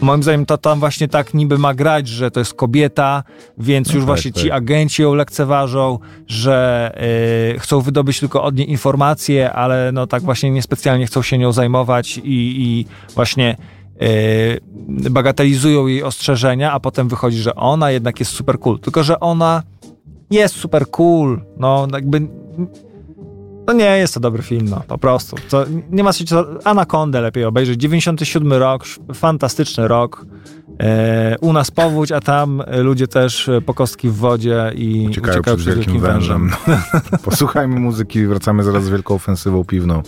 [0.00, 3.22] moim zdaniem to tam właśnie tak niby ma grać, że to jest kobieta,
[3.58, 4.56] więc No już tak, właśnie ci tak.
[4.56, 6.92] agenci ją lekceważą, że
[7.54, 11.52] y, chcą wydobyć tylko od niej informacje, ale no tak właśnie niespecjalnie chcą się nią
[11.52, 13.56] zajmować i, i właśnie
[14.02, 18.78] y, bagatelizują jej ostrzeżenia, a potem wychodzi, że ona jednak jest super cool.
[18.78, 19.62] Tylko, że ona
[20.30, 22.28] jest super cool, no jakby
[23.68, 25.36] to nie jest to dobry film, no, po prostu.
[25.50, 26.46] To nie ma się co...
[26.64, 27.80] Anacondę lepiej obejrzeć.
[27.80, 30.26] 97 rok, fantastyczny rok.
[30.80, 35.42] E, u nas powódź, a tam ludzie też e, po kostki w wodzie i Uciekają
[35.42, 36.50] przed wielkim wężem.
[37.24, 40.02] Posłuchajmy muzyki wracamy zaraz z wielką ofensywą piwną.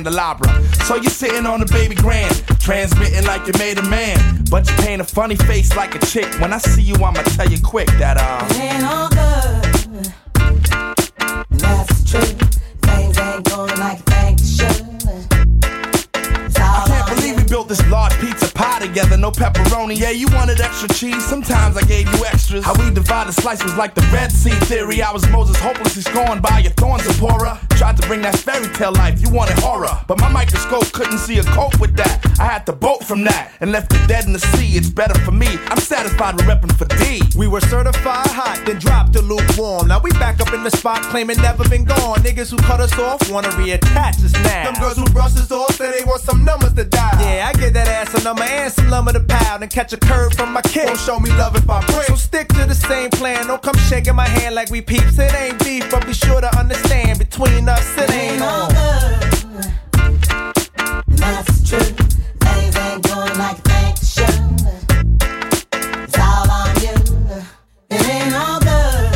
[0.00, 0.48] Candelabra.
[0.84, 4.44] So you're sitting on a baby grand, transmitting like you made a man.
[4.50, 6.26] But you paint a funny face like a chick.
[6.40, 8.46] When I see you, I'ma tell you quick that, uh.
[8.50, 10.12] It ain't all good,
[11.50, 12.38] that's truth.
[12.82, 14.86] Things ain't going like they should.
[16.56, 19.98] I can't believe we built this large pizza pie together, no pepperoni.
[19.98, 22.64] Yeah, you wanted extra cheese, sometimes I gave you extras.
[22.64, 25.02] How we divided slice was like the Red Sea theory.
[25.02, 27.60] I was Moses hopelessly scorned by your thorns, Zipporah.
[27.80, 30.04] Tried to bring that fairy tale life, you wanted horror.
[30.06, 32.20] But my microscope couldn't see a cope with that.
[32.38, 34.76] I had to bolt from that and left it dead in the sea.
[34.76, 35.48] It's better for me.
[35.68, 37.22] I'm satisfied with repping for D.
[37.38, 39.88] We were certified hot, then dropped to lukewarm.
[39.88, 42.18] Now we back up in the spot, claiming never been gone.
[42.18, 44.64] Niggas who cut us off wanna reattach us now.
[44.64, 47.18] Them girls who brush us off say they want some numbers to dial.
[47.18, 49.96] Yeah, I get that ass a number and some lumber to pound and catch a
[49.96, 50.84] curve from my kid.
[50.84, 52.08] Won't show me love if I break.
[52.08, 53.46] So stick to the same plan.
[53.46, 55.18] Don't come shaking my hand like we peeps.
[55.18, 58.68] It ain't beef, but be sure to understand between us it ain't all on.
[58.70, 59.20] good.
[61.08, 61.90] That's true.
[62.44, 64.60] Things ain't going like they should.
[66.04, 66.96] It's all on you.
[67.90, 69.10] It ain't all good.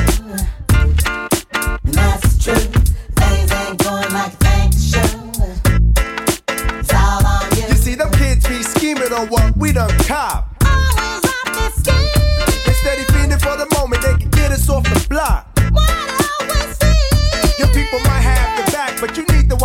[1.98, 2.66] That's true.
[3.20, 5.20] Things ain't going like they should.
[6.78, 7.66] It's all on you.
[7.68, 10.54] You see, them kids be scheming on what we done cop.
[10.64, 12.10] Always off the scheme.
[12.66, 15.53] They steady fiending for the moment they can get us off the block.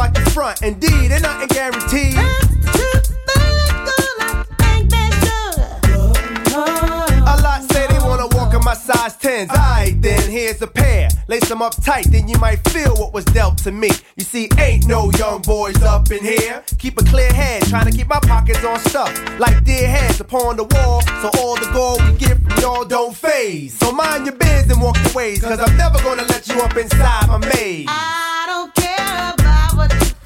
[0.10, 0.62] Need to front.
[0.62, 2.16] Indeed, ain't nothing guaranteed.
[7.22, 9.50] A lot say they wanna walk in my size 10s.
[9.50, 11.10] Alright, then here's a pair.
[11.28, 13.90] Lace them up tight, then you might feel what was dealt to me.
[14.16, 16.64] You see, ain't no young boys up in here.
[16.80, 19.12] Keep a clear head, trying to keep my pockets on stuff.
[19.40, 23.16] Like dear heads upon the wall, so all the gold we get from y'all don't
[23.16, 23.78] phase.
[23.78, 26.76] So mind your biz and walk your ways, cause I'm never gonna let you up
[26.76, 27.86] inside my maze.
[27.88, 29.39] I don't care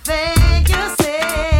[0.06, 1.53] Thank you said.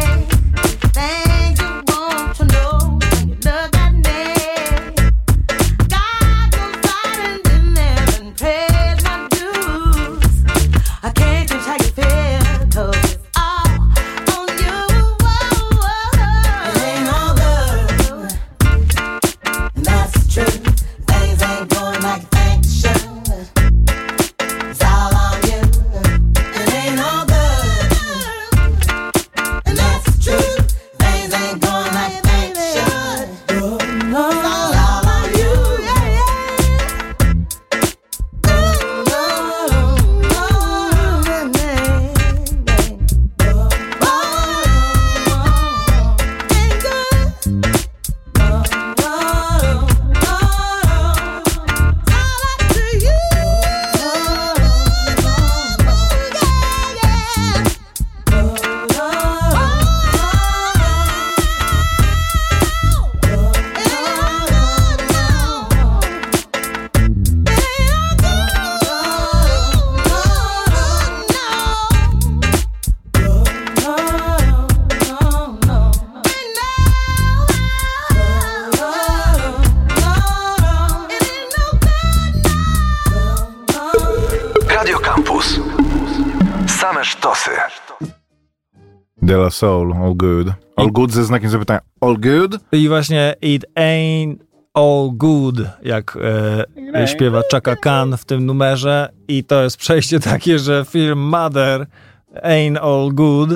[89.50, 90.48] Soul, all good.
[90.76, 91.80] All good ze znakiem zapytania.
[92.00, 92.58] All good?
[92.72, 94.36] I właśnie It Ain't
[94.74, 96.18] All Good, jak
[96.94, 99.08] e, śpiewa Chaka Khan w tym numerze.
[99.28, 101.86] I to jest przejście takie, że film Mother
[102.42, 103.50] Ain't All Good,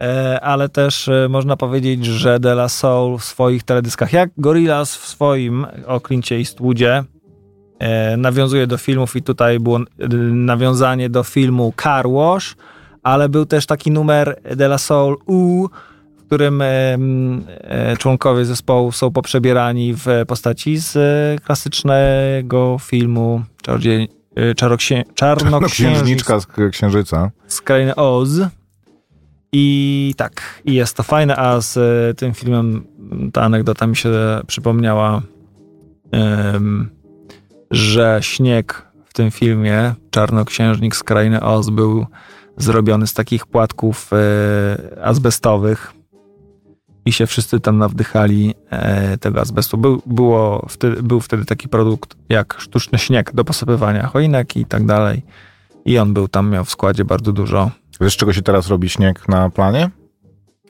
[0.00, 4.96] e, ale też e, można powiedzieć, że De La Soul w swoich teledyskach, jak Gorillaz
[4.96, 7.04] w swoim o Clincie Eastwoodzie,
[7.78, 12.56] e, nawiązuje do filmów i tutaj było e, nawiązanie do filmu Car Wash,
[13.02, 15.68] ale był też taki numer De La Soul U,
[16.18, 16.98] w którym e,
[17.98, 26.40] członkowie zespołu są poprzebierani w postaci z e, klasycznego filmu Czarodziej, e, Czaroksie, Czarnoksiężniczka Księżniczka
[26.40, 27.30] z księżyca.
[27.46, 28.30] z krainy Oz.
[29.52, 31.78] I tak, i jest to fajne, a z
[32.18, 32.86] tym filmem
[33.32, 34.10] ta anegdota mi się
[34.46, 35.22] przypomniała,
[36.12, 36.90] em,
[37.70, 42.06] że śnieg w tym filmie, Czarnoksiężnik z krainy Oz, był
[42.58, 45.92] zrobiony z takich płatków e, azbestowych
[47.04, 49.78] i się wszyscy tam nawdychali e, tego azbestu.
[49.78, 54.86] Był, było wtedy, był wtedy taki produkt jak sztuczny śnieg do posypywania choinek i tak
[54.86, 55.22] dalej.
[55.84, 57.70] I on był tam, miał w składzie bardzo dużo.
[58.00, 59.90] Wiesz, z czego się teraz robi śnieg na planie?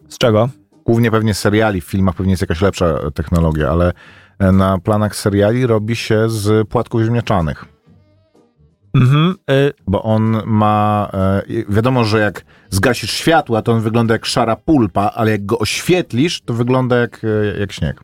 [0.08, 0.48] Z czego?
[0.84, 3.92] Głównie pewnie z seriali, w filmach pewnie jest jakaś lepsza technologia, ale
[4.38, 7.77] e, na planach seriali robi się z płatków ziemniaczanych.
[8.94, 9.34] Mhm.
[9.50, 14.26] Y, Bo on ma, e, i wiadomo, że jak zgasisz światła, to on wygląda jak
[14.26, 18.00] szara pulpa, ale jak go oświetlisz, to wygląda jak, e, jak śnieg.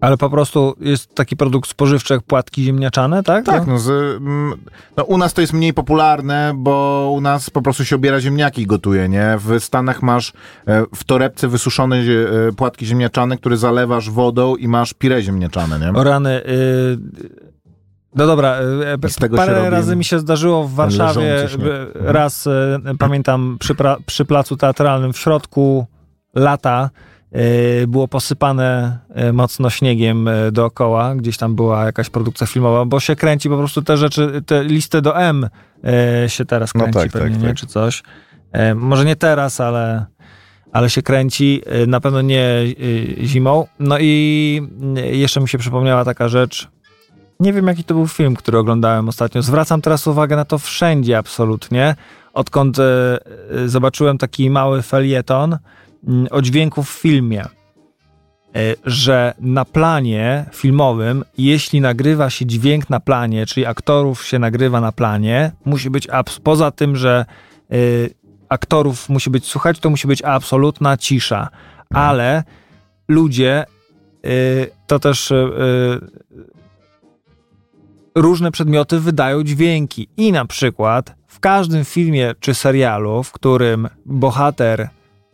[0.00, 3.44] ale po prostu jest taki produkt spożywczy jak płatki ziemniaczane, tak?
[3.44, 4.52] Tak, no, z, mm,
[4.96, 8.62] no u nas to jest mniej popularne, bo u nas po prostu się obiera ziemniaki
[8.62, 9.36] i gotuje, nie?
[9.38, 10.32] W Stanach masz
[10.66, 12.02] e, w torebce wysuszone e,
[12.56, 15.92] płatki ziemniaczane, które zalewasz wodą i masz pire ziemniaczane, nie?
[15.92, 16.42] O rany.
[16.46, 16.98] Y,
[18.14, 18.56] No dobra,
[19.04, 21.48] e, się parę razy mi się zdarzyło w Warszawie, e,
[21.94, 25.86] raz e, pamiętam przy, pra, przy placu teatralnym w środku
[26.34, 26.90] lata
[27.32, 33.00] e, było posypane e, mocno śniegiem e, dookoła, gdzieś tam była jakaś produkcja filmowa, bo
[33.00, 35.48] się kręci po prostu te rzeczy, te listy do M
[35.84, 37.48] e, się teraz No kręci tak, pewnie, tak, nie?
[37.48, 37.56] tak.
[37.56, 38.02] Czy coś.
[38.52, 40.06] E, Może nie teraz, ale,
[40.72, 42.44] ale się kręci, e, na pewno nie
[43.20, 43.66] e, zimą.
[43.78, 44.60] No i
[44.96, 46.68] e, jeszcze mi się przypomniała taka rzecz,
[47.40, 49.42] nie wiem, jaki to był film, który oglądałem ostatnio.
[49.42, 51.94] Zwracam teraz uwagę na to wszędzie absolutnie.
[52.34, 55.58] Odkąd e, e, zobaczyłem taki mały felieton
[56.08, 57.48] mm, o dźwięku w filmie, e,
[58.84, 64.92] że na planie filmowym, jeśli nagrywa się dźwięk na planie, czyli aktorów się nagrywa na
[64.92, 66.08] planie, musi być
[66.42, 67.24] poza tym, że
[68.48, 71.48] aktorów musi być słuchać, to musi być absolutna cisza.
[71.90, 72.44] Ale
[73.08, 73.64] ludzie
[74.86, 75.32] to też
[78.14, 80.08] różne przedmioty wydają dźwięki.
[80.16, 84.88] I na przykład w każdym filmie czy serialu, w którym bohater,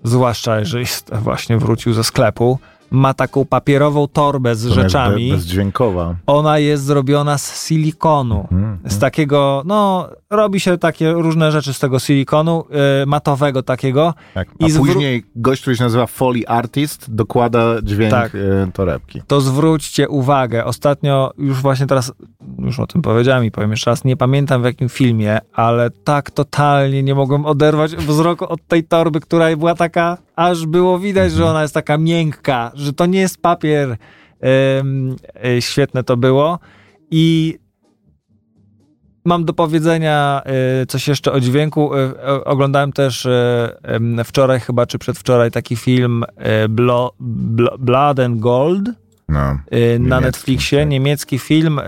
[0.05, 2.59] zwłaszcza jeżeli właśnie wrócił ze sklepu,
[2.91, 6.15] ma taką papierową torbę z Ona jest rzeczami, Be, bezdźwiękowa.
[6.27, 8.49] ona jest zrobiona z silikonu.
[8.53, 8.79] Mhm.
[8.85, 12.65] Z takiego, no, robi się takie różne rzeczy z tego silikonu,
[13.03, 14.15] y, matowego takiego.
[14.35, 14.49] Tak.
[14.61, 18.33] I A zwró- później gość, który się nazywa Foley Artist, dokłada dźwięk Tak.
[18.75, 19.23] torebki.
[19.27, 20.65] to zwróćcie uwagę.
[20.65, 22.13] Ostatnio, już właśnie teraz,
[22.59, 26.31] już o tym powiedziałem i powiem jeszcze raz, nie pamiętam w jakim filmie, ale tak
[26.31, 31.47] totalnie nie mogłem oderwać wzroku od tej torby, która była taka, aż było widać, że
[31.47, 33.97] ona jest taka miękka, że to nie jest papier.
[35.57, 36.59] Y, świetne to było.
[37.11, 37.55] I
[39.25, 40.43] mam do powiedzenia
[40.83, 41.91] y, coś jeszcze o dźwięku.
[42.27, 43.29] O- oglądałem też
[44.25, 46.25] wczoraj chyba, czy przedwczoraj taki film
[46.69, 48.89] Blo, Blo, Blood and Gold
[49.29, 49.59] No.
[49.73, 51.81] Niemiecki, na Netflixie, niemiecki film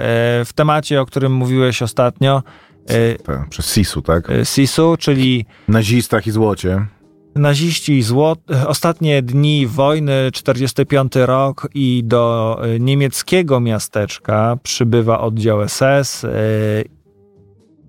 [0.45, 2.43] w temacie, o którym mówiłeś ostatnio,
[3.25, 4.29] Tak, przez Sisu, tak?
[4.45, 6.87] Sisu, czyli Nazistach i złocie.
[7.35, 15.69] Naziści i zło, ostatnie dni wojny, 45 rok i do y, niemieckiego miasteczka przybywa oddział
[15.69, 16.29] SS, y,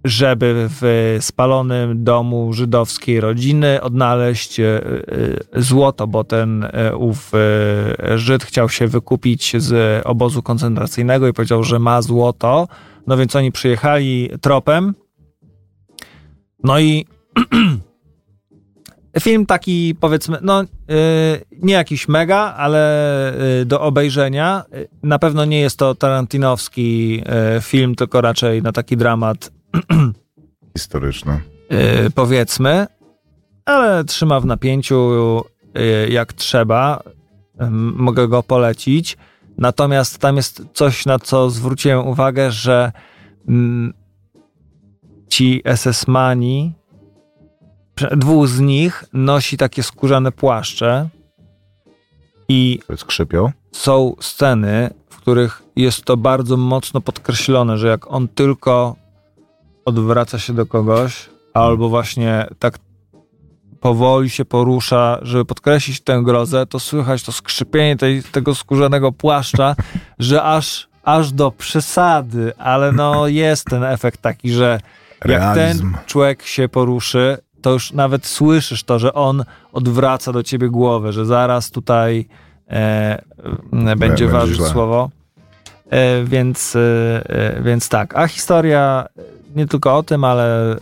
[0.05, 4.81] żeby w spalonym domu żydowskiej rodziny odnaleźć y,
[5.55, 6.67] złoto, bo ten
[6.97, 7.31] ów
[8.15, 12.67] Żyd chciał się wykupić z obozu koncentracyjnego i powiedział, że ma złoto.
[13.07, 14.93] No więc oni przyjechali tropem.
[16.63, 17.05] No i
[19.19, 20.65] film taki powiedzmy, no y,
[21.61, 24.63] nie jakiś mega, ale y, do obejrzenia.
[24.75, 27.21] Y, Na pewno nie jest to tarantinowski
[27.57, 29.51] y, film, tylko raczej na taki dramat
[30.77, 31.39] Historyczne.
[32.05, 32.87] y, powiedzmy,
[33.65, 35.41] ale trzyma w napięciu
[35.77, 37.03] y, jak trzeba.
[37.95, 39.17] Mogę go polecić.
[39.57, 42.91] Natomiast tam jest coś, na co zwróciłem uwagę, że
[43.47, 43.93] mm,
[45.27, 46.71] ci SS-mani,
[47.95, 51.09] dwóch z nich nosi takie skórzane płaszcze
[52.49, 53.51] i skrzypią.
[53.71, 58.95] są sceny, w których jest to bardzo mocno podkreślone, że jak on tylko
[59.85, 62.79] odwraca się do kogoś, albo właśnie tak
[63.79, 69.75] powoli się porusza, żeby podkreślić tę grozę, to słychać to skrzypienie tej, tego skórzanego płaszcza,
[70.19, 74.79] że aż, aż do przesady, ale no jest ten efekt taki, że
[75.25, 75.91] jak Realizm.
[75.91, 79.43] ten człowiek się poruszy, to już nawet słyszysz to, że on
[79.73, 82.25] odwraca do ciebie głowę, że zaraz tutaj
[82.69, 83.21] e, e,
[83.71, 84.69] będzie będzie ważyć źle.
[84.69, 85.09] słowo.
[85.89, 86.79] E, więc, e,
[87.29, 88.17] e, więc tak.
[88.17, 89.05] A historia
[89.55, 90.77] nie tylko o tym, ale e,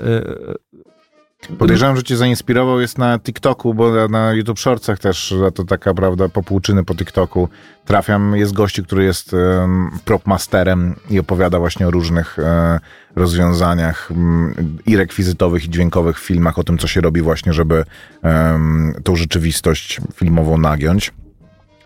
[1.57, 6.29] Podejrzewam, że cię zainspirował jest na TikToku, bo na- YouTube Shortsach też, to taka prawda,
[6.29, 7.49] popłuczyny po TikToku
[7.85, 12.79] trafiam, jest gościu, który jest um, propmasterem i opowiada właśnie o różnych e,
[13.15, 17.83] rozwiązaniach mm, i rekwizytowych, i dźwiękowych w filmach, o tym, co się robi właśnie, żeby
[18.21, 21.13] em, tą rzeczywistość filmową nagiąć.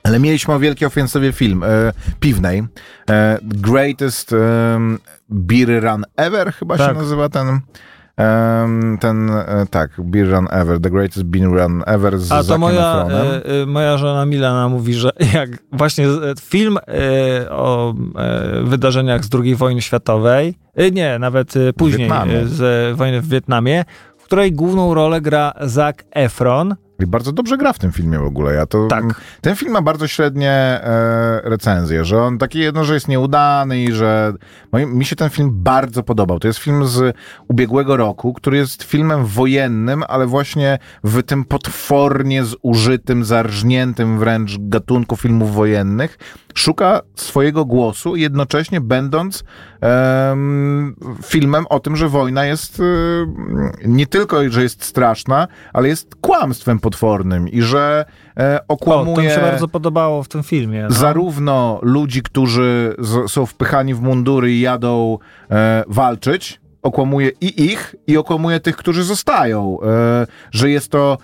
[0.03, 1.68] Ale mieliśmy o wielkiej ofensywie film e,
[2.20, 2.64] piwnej.
[3.10, 4.99] E, Greatest um,
[5.30, 6.97] Beer Run Ever chyba się Tak.
[6.97, 7.60] nazywa ten.
[8.99, 13.07] Ten, e, tak, Beer Run Ever, The Greatest Beer Run Ever z A to moja,
[13.63, 16.07] e, moja żona Milana mówi, że jak właśnie
[16.41, 20.57] film e, o e, wydarzeniach z II wojny światowej,
[20.91, 22.45] nie, nawet później Wietnamie.
[22.45, 23.86] z wojny w Wietnamie,
[24.18, 28.26] w której główną rolę gra Zac Efron, I bardzo dobrze gra w tym filmie w
[28.26, 28.54] ogóle.
[28.54, 29.22] Ja to, Tak.
[29.41, 33.91] Ten film ma bardzo średnie e, recenzje, że on taki jedno, że jest nieudany i
[33.91, 34.34] że
[34.72, 36.39] moim, mi się ten film bardzo podobał.
[36.39, 37.16] To jest film z
[37.48, 45.16] ubiegłego roku, który jest filmem wojennym, ale właśnie w tym potwornie zużytym, zarżniętym wręcz gatunku
[45.16, 46.18] filmów wojennych
[46.56, 49.43] szuka swojego głosu, jednocześnie będąc
[49.82, 56.16] em, filmem o tym, że wojna jest em, nie tylko, że jest straszna, ale jest
[56.22, 58.05] kłamstwem potwornym i że
[58.38, 60.83] e, O, okłamuje to mi się bardzo podobało w tym filmie.
[60.83, 60.91] No.
[60.91, 65.17] zarówno ludzi, którzy z, są wpychani w mundury i jadą
[65.51, 69.77] e, walczyć, okłamuje i ich, i okłamuje tych, którzy zostają.
[69.81, 71.17] E, że jest to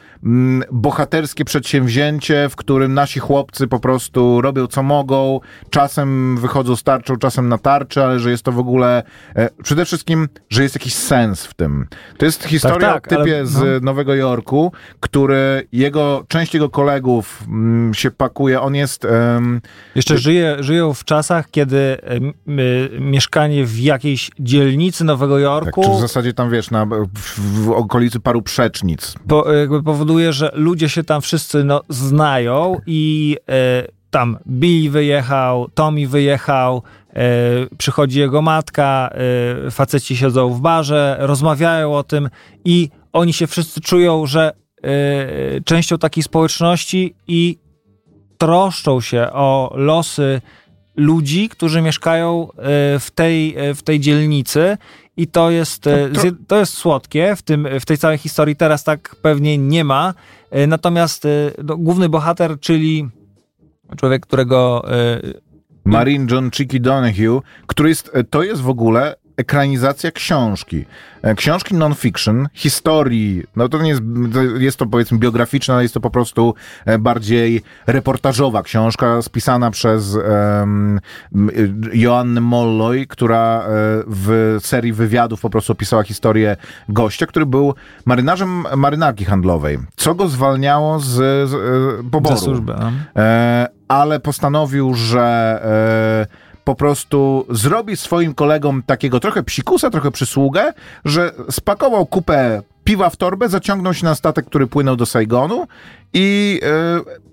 [0.71, 7.17] bohaterskie przedsięwzięcie, w którym nasi chłopcy po prostu robią co mogą, czasem wychodzą z tarczą,
[7.17, 9.03] czasem na tarczy, ale że jest to w ogóle
[9.35, 11.87] e, przede wszystkim, że jest jakiś sens w tym.
[12.17, 13.91] To jest historia tak, o typie ale- z no.
[13.91, 19.05] Nowego Jorku, który jego, część jego kolegów mm, się pakuje, on jest...
[19.05, 19.61] em,
[19.95, 22.33] Jeszcze żyje, żyją w czasach, kiedy m,
[22.99, 27.69] mieszkanie w jakiejś dzielnicy Nowego Tak, Jorku czy w zasadzie tam wiesz, na, w, w
[27.71, 29.15] okolicy paru przecznic.
[29.27, 35.69] po, jakby powoduje, że ludzie się tam wszyscy no, znają i e, tam Billy wyjechał,
[35.73, 37.21] Tommy wyjechał, e,
[37.77, 39.09] przychodzi jego matka,
[39.67, 42.29] e, faceci siedzą w barze, rozmawiają o tym
[42.65, 44.53] i oni się wszyscy czują, że
[44.83, 47.57] e, częścią takiej społeczności i
[48.37, 50.41] troszczą się o losy
[50.95, 52.47] ludzi, którzy mieszkają
[52.99, 54.77] w tej, w tej dzielnicy
[55.21, 58.17] i to jest, e, To- to- zje- to jest słodkie w, tym, w tej całej
[58.17, 58.55] historii.
[58.55, 60.13] Teraz tak pewnie nie ma.
[60.51, 61.29] E, Natomiast e,
[61.63, 63.09] no, główny bohater, czyli
[63.97, 64.85] człowiek, którego
[65.85, 70.85] Marine John Chicky Donahue, który jest, to jest w ogóle ekranizacja książki.
[71.21, 74.01] E, Książki non-fiction, historii, no to nie jest,
[74.57, 76.53] jest to powiedzmy biograficzna, ale jest to po prostu
[76.85, 80.99] e, bardziej reportażowa książka spisana przez um,
[81.93, 83.67] Joannę Molloy, która e,
[84.07, 86.57] w serii wywiadów po prostu opisała historię
[86.89, 87.73] gościa, który był
[88.05, 89.79] marynarzem marynarki handlowej.
[89.95, 91.09] Co go zwalniało z,
[91.49, 92.35] z e, poboru.
[92.35, 92.73] ze służby.
[92.79, 92.91] no.
[93.15, 95.59] E, ale postanowił, że
[96.27, 100.73] e, po prostu zrobi swoim kolegom takiego trochę psikusa, trochę przysługę,
[101.05, 105.67] że spakował kupę piwa w torbę, zaciągnął się na statek, który płynął do Saigonu
[106.13, 106.67] i e,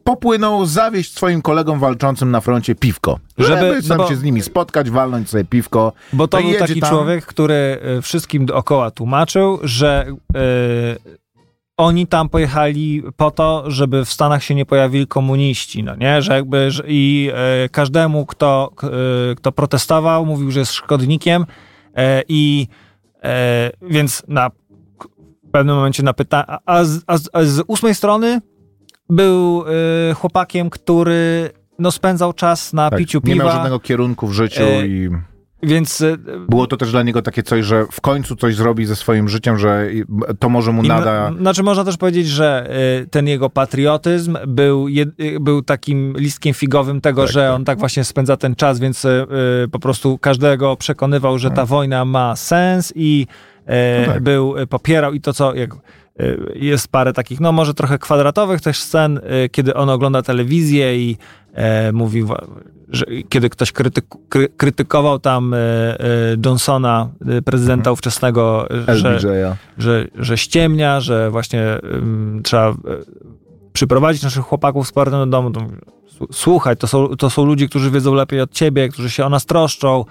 [0.04, 3.18] popłynął zawieść swoim kolegom walczącym na froncie piwko.
[3.38, 5.92] Żeby, Żeby- żeby tam no bo- się z nimi spotkać, walnąć sobie piwko.
[6.12, 6.90] Bo to No i był taki tam.
[6.90, 10.38] człowiek, który e, wszystkim dookoła tłumaczył, że e,
[11.78, 16.22] oni tam pojechali po to, żeby w Stanach się nie pojawili komuniści, no nie?
[16.22, 21.46] Że jakby że i e, każdemu, kto, e, kto protestował, mówił, że jest szkodnikiem
[21.96, 22.66] e, i
[23.82, 24.50] więc na
[25.48, 28.40] w pewnym momencie na pytanie, a, a, z- a, z- ósmej strony
[29.10, 29.64] był
[30.14, 34.62] chłopakiem, który no, spędzał czas na Tak, piciu nie piwa, miał żadnego kierunku w życiu
[34.86, 35.10] i
[35.62, 36.16] więc e,
[36.48, 39.58] było to też dla niego takie coś, że w końcu coś zrobi ze swoim życiem,
[39.58, 39.86] że
[40.38, 41.30] to może mu nada...
[41.30, 42.70] na- Znaczy można też powiedzieć, że
[43.02, 47.54] y, ten jego patriotyzm był, jed, y, był takim listkiem figowym tego, Tak, że tak.
[47.54, 49.06] on tak właśnie spędza ten czas, więc
[49.72, 53.26] po prostu każdego przekonywał, że ta wojna ma sens i
[54.06, 54.22] No tak.
[54.22, 55.70] był, popierał i to co, jak,
[56.54, 59.20] jest parę takich, no może trochę kwadratowych też scen,
[59.52, 61.16] kiedy on ogląda telewizję i
[61.52, 62.46] e, mówi, wa-
[62.88, 66.00] że kiedy ktoś krytyku, kry, krytykował tam e, e,
[66.46, 69.56] Johnsona, e, prezydenta ówczesnego, że, LBJ-a.
[69.78, 71.64] że, że ściemnia, że właśnie
[72.44, 72.74] trzeba
[73.72, 75.50] przyprowadzić naszych chłopaków z powrotem do domu.
[75.50, 75.60] To
[76.20, 79.24] mówię, "Słu- Słuchaj, to są, to są ludzie, którzy wiedzą lepiej od ciebie, którzy się
[79.24, 80.04] o nas troszczą.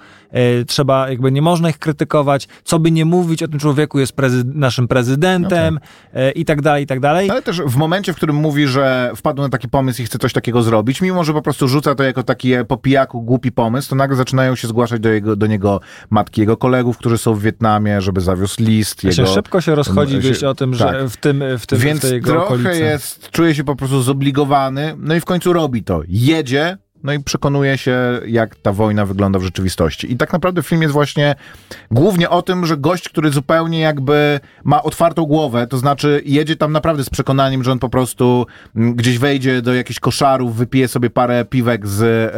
[0.60, 2.48] y, trzeba, jakby nie można ich krytykować.
[2.64, 5.78] Co by nie mówić o tym człowieku, jest prezy naszym prezydentem
[6.16, 7.30] y, i tak dalej, i tak dalej.
[7.30, 10.32] Ale też w momencie, w którym mówi, że wpadł na taki pomysł i chce coś
[10.32, 13.90] takiego zrobić, mimo że po prostu rzuca to jako taki e, po pijaku głupi pomysł,
[13.90, 15.80] to nagle zaczynają się zgłaszać do, jego, do niego
[16.10, 19.00] matki jego kolegów, którzy są w Wietnamie, żeby zawiózł list.
[19.00, 19.26] Się Jego...
[19.26, 21.08] szybko się rozchodzi wieść o tym, że tak.
[21.08, 22.80] w tym, w tym Więc w tej jego trochę okolicy.
[22.80, 25.97] jest, czuje się po prostu zobligowany, no i w końcu robi to.
[26.08, 30.12] Jedzie, no i przekonuje się, jak ta wojna wygląda w rzeczywistości.
[30.12, 31.34] I tak naprawdę film jest właśnie
[31.90, 36.72] głównie o tym, że gość, który zupełnie jakby ma otwartą głowę, to znaczy jedzie tam
[36.72, 38.46] naprawdę z przekonaniem, że on po prostu
[38.76, 42.34] mm, gdzieś wejdzie do jakichś koszarów, wypije sobie parę piwek z,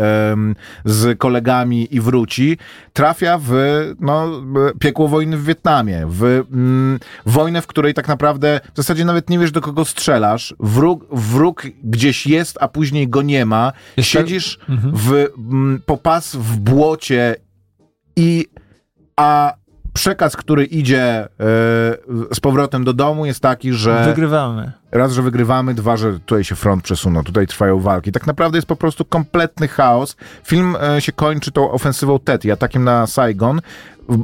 [0.84, 2.58] z kolegami i wróci,
[2.92, 3.52] trafia w
[4.00, 4.30] no,
[4.78, 9.38] piekło wojny w Wietnamie, w mm, wojnę, w której tak naprawdę w zasadzie nawet nie
[9.38, 13.72] wiesz, do kogo strzelasz, wróg, wróg gdzieś jest, a później go nie ma,
[14.58, 17.36] Jeszcze- siedzisz w, mm, po pas w błocie
[18.16, 18.46] i
[19.16, 19.54] a
[19.92, 21.28] przekaz, który idzie e,
[22.34, 24.72] z powrotem do domu jest taki, że Wygrywamy.
[24.92, 28.12] Raz, że wygrywamy, dwa, że tutaj się front przesunął, tutaj trwają walki.
[28.12, 30.16] Tak naprawdę jest po prostu kompletny chaos.
[30.44, 33.60] Film e, się kończy tą ofensywą Tet i atakiem na Saigon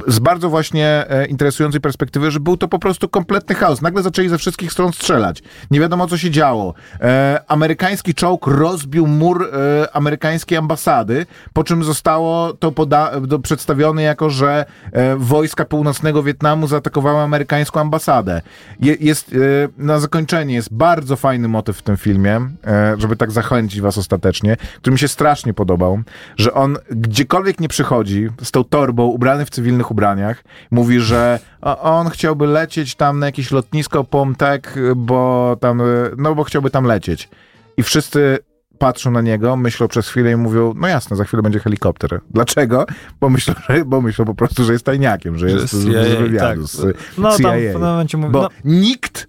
[0.07, 3.81] z bardzo właśnie e, interesującej perspektywy, że był to po prostu kompletny chaos.
[3.81, 5.43] Nagle zaczęli ze wszystkich stron strzelać.
[5.71, 6.73] Nie wiadomo, co się działo.
[7.01, 14.01] E, amerykański czołg rozbił mur e, amerykańskiej ambasady, po czym zostało to poda- do, przedstawione
[14.01, 18.41] jako, że e, wojska północnego Wietnamu zaatakowały amerykańską ambasadę.
[18.79, 19.37] Je, jest e,
[19.77, 22.35] na zakończenie jest bardzo fajny motyw w tym filmie,
[22.67, 25.99] e, żeby tak zachęcić was ostatecznie, który mi się strasznie podobał,
[26.37, 31.39] że on gdziekolwiek nie przychodzi z tą torbą, ubrany w cywilnych ubraniach, mówi, że
[31.81, 35.83] on chciałby lecieć tam na jakieś lotnisko Pomtek, bo tam, e,
[36.17, 37.29] no bo chciałby tam lecieć.
[37.77, 38.37] I wszyscy
[38.79, 42.19] patrzą na niego, myślą przez chwilę i mówią, no jasne, za chwilę będzie helikopter.
[42.29, 42.85] Dlaczego?
[43.19, 46.15] Bo myślą, że, bo myślą po prostu, że jest tajniakiem, że, Że jest CIA, z
[46.19, 46.59] wywiadu, tak.
[46.67, 48.49] z No, tam w pewnym momencie mówi- bo no.
[48.65, 49.27] nikt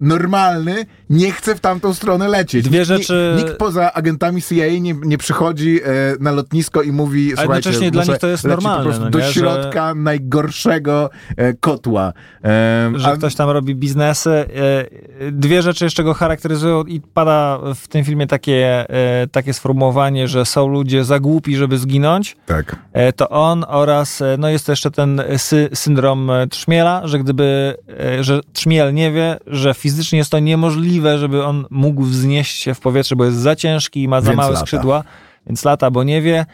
[0.00, 2.64] normalny nie chce w tamtą stronę lecieć.
[2.64, 5.86] Dwie Nikt- rzeczy- Nikt poza agentami CIA nie, nie przychodzi e,
[6.20, 9.18] na lotnisko i mówi, słuchajcie, jednocześnie dla nich to jest normalne, po prostu no do
[9.18, 12.12] nie, że- środka najgorszego e, kotła.
[12.44, 14.30] E, że a- ktoś tam robi biznesy.
[14.30, 20.28] E, Dwie rzeczy jeszcze go charakteryzują i pada w tym filmie takie, e, takie sformułowanie,
[20.28, 22.36] że są ludzie za głupi, żeby zginąć.
[22.46, 22.76] Tak.
[22.92, 27.76] E, To on oraz, e, no jest jeszcze ten sy syndrom e, trzmiela, że gdyby,
[28.18, 32.74] e, że trzmiel nie wie, że fizycznie jest to niemożliwe, żeby on mógł wznieść się
[32.74, 34.66] w powietrze, bo jest za ciężki i ma za Więc małe lata.
[34.66, 35.04] skrzydła,
[35.46, 36.46] więc lata, bo nie wie,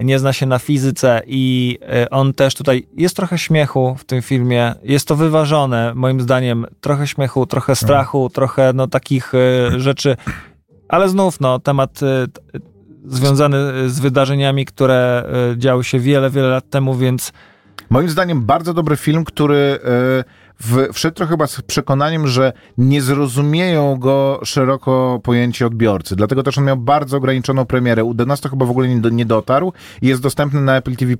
[0.00, 4.22] nie zna się na fizyce i e, on też tutaj, jest trochę śmiechu w tym
[4.22, 10.16] filmie, jest to wyważone, moim zdaniem, trochę śmiechu, trochę strachu, trochę no takich e, rzeczy,
[10.88, 12.26] ale znów, no, temat e,
[13.04, 13.56] związany
[13.90, 15.24] z wydarzeniami, które
[15.56, 17.32] działy się wiele, wiele lat temu, więc
[17.90, 19.78] Moim zdaniem bardzo dobry film, który
[20.64, 26.16] w, wszedł trochę chyba z przekonaniem, że nie zrozumieją go szeroko pojęci odbiorcy.
[26.16, 28.04] Dlatego też on miał bardzo ograniczoną premierę.
[28.04, 31.14] U nas to chyba w ogóle nie, nie dotarł jest dostępny na Apple TV+,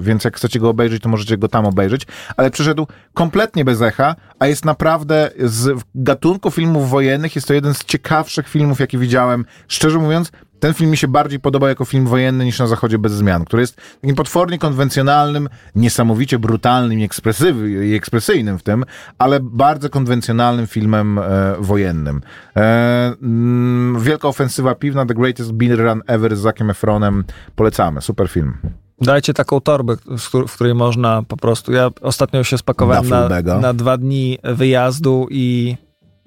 [0.00, 2.06] więc jak chcecie go obejrzeć, to możecie go tam obejrzeć.
[2.36, 7.74] Ale przyszedł kompletnie bez echa, a jest naprawdę z gatunku filmów wojennych, jest to jeden
[7.74, 9.44] z ciekawszych filmów, jakie widziałem.
[9.68, 13.12] Szczerze mówiąc, ten film mi się bardziej podoba jako film wojenny niż na Zachodzie bez
[13.12, 18.84] zmian, który jest takim potwornie konwencjonalnym, niesamowicie brutalnym i, ekspresyjnym w tym,
[19.18, 21.22] ale bardzo konwencjonalnym filmem e,
[21.58, 22.20] wojennym.
[22.56, 27.24] E, mm, wielka ofensywa piwna, The Greatest Beer Run Ever z Zakiem Efronem.
[27.56, 28.54] Polecamy, super film.
[29.00, 33.58] dajcie taką torbę, w któr- w której można po prostu, ja ostatnio się spakowałem na,
[33.60, 35.76] na dwa dni wyjazdu i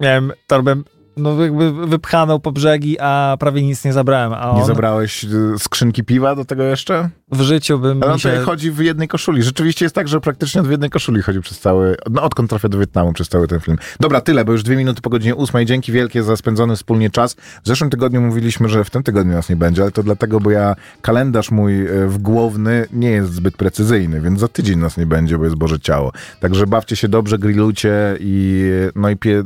[0.00, 0.76] miałem torbę
[1.16, 5.28] no jakby wypchaną po brzegi, a prawie nic nie zabrałem, a Nie on zabrałeś e,
[5.58, 7.10] skrzynki piwa do tego jeszcze?
[7.32, 8.28] W życiu bym Ale on się...
[8.28, 9.42] tutaj chodzi w jednej koszuli.
[9.42, 12.78] Rzeczywiście jest tak, że praktycznie w jednej koszuli chodzi przez cały, no odkąd trafia do
[12.78, 13.78] Wietnamu przez cały ten film.
[14.00, 15.66] Dobra, tyle, bo już dwie minuty po godzinie ósmej.
[15.66, 17.34] Dzięki wielkie za spędzony wspólnie czas.
[17.34, 20.50] W zeszłym tygodniu mówiliśmy, że w tym tygodniu nas nie będzie, ale to dlatego, bo
[20.50, 25.38] ja kalendarz mój e, wgłowny nie jest zbyt precyzyjny, więc za tydzień nas nie będzie,
[25.38, 26.12] bo jest Boże Ciało.
[26.40, 28.64] Także bawcie się dobrze, grillujcie i
[28.96, 29.42] no i pie,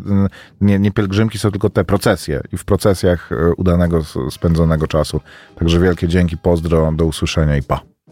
[0.61, 5.21] nie, nie pielgrzymki są tylko te procesje i w procesjach e, udanego spędzonego czasu.
[5.59, 7.76] Także wielkie dzięki, pozdro, do usłyszenia i pa.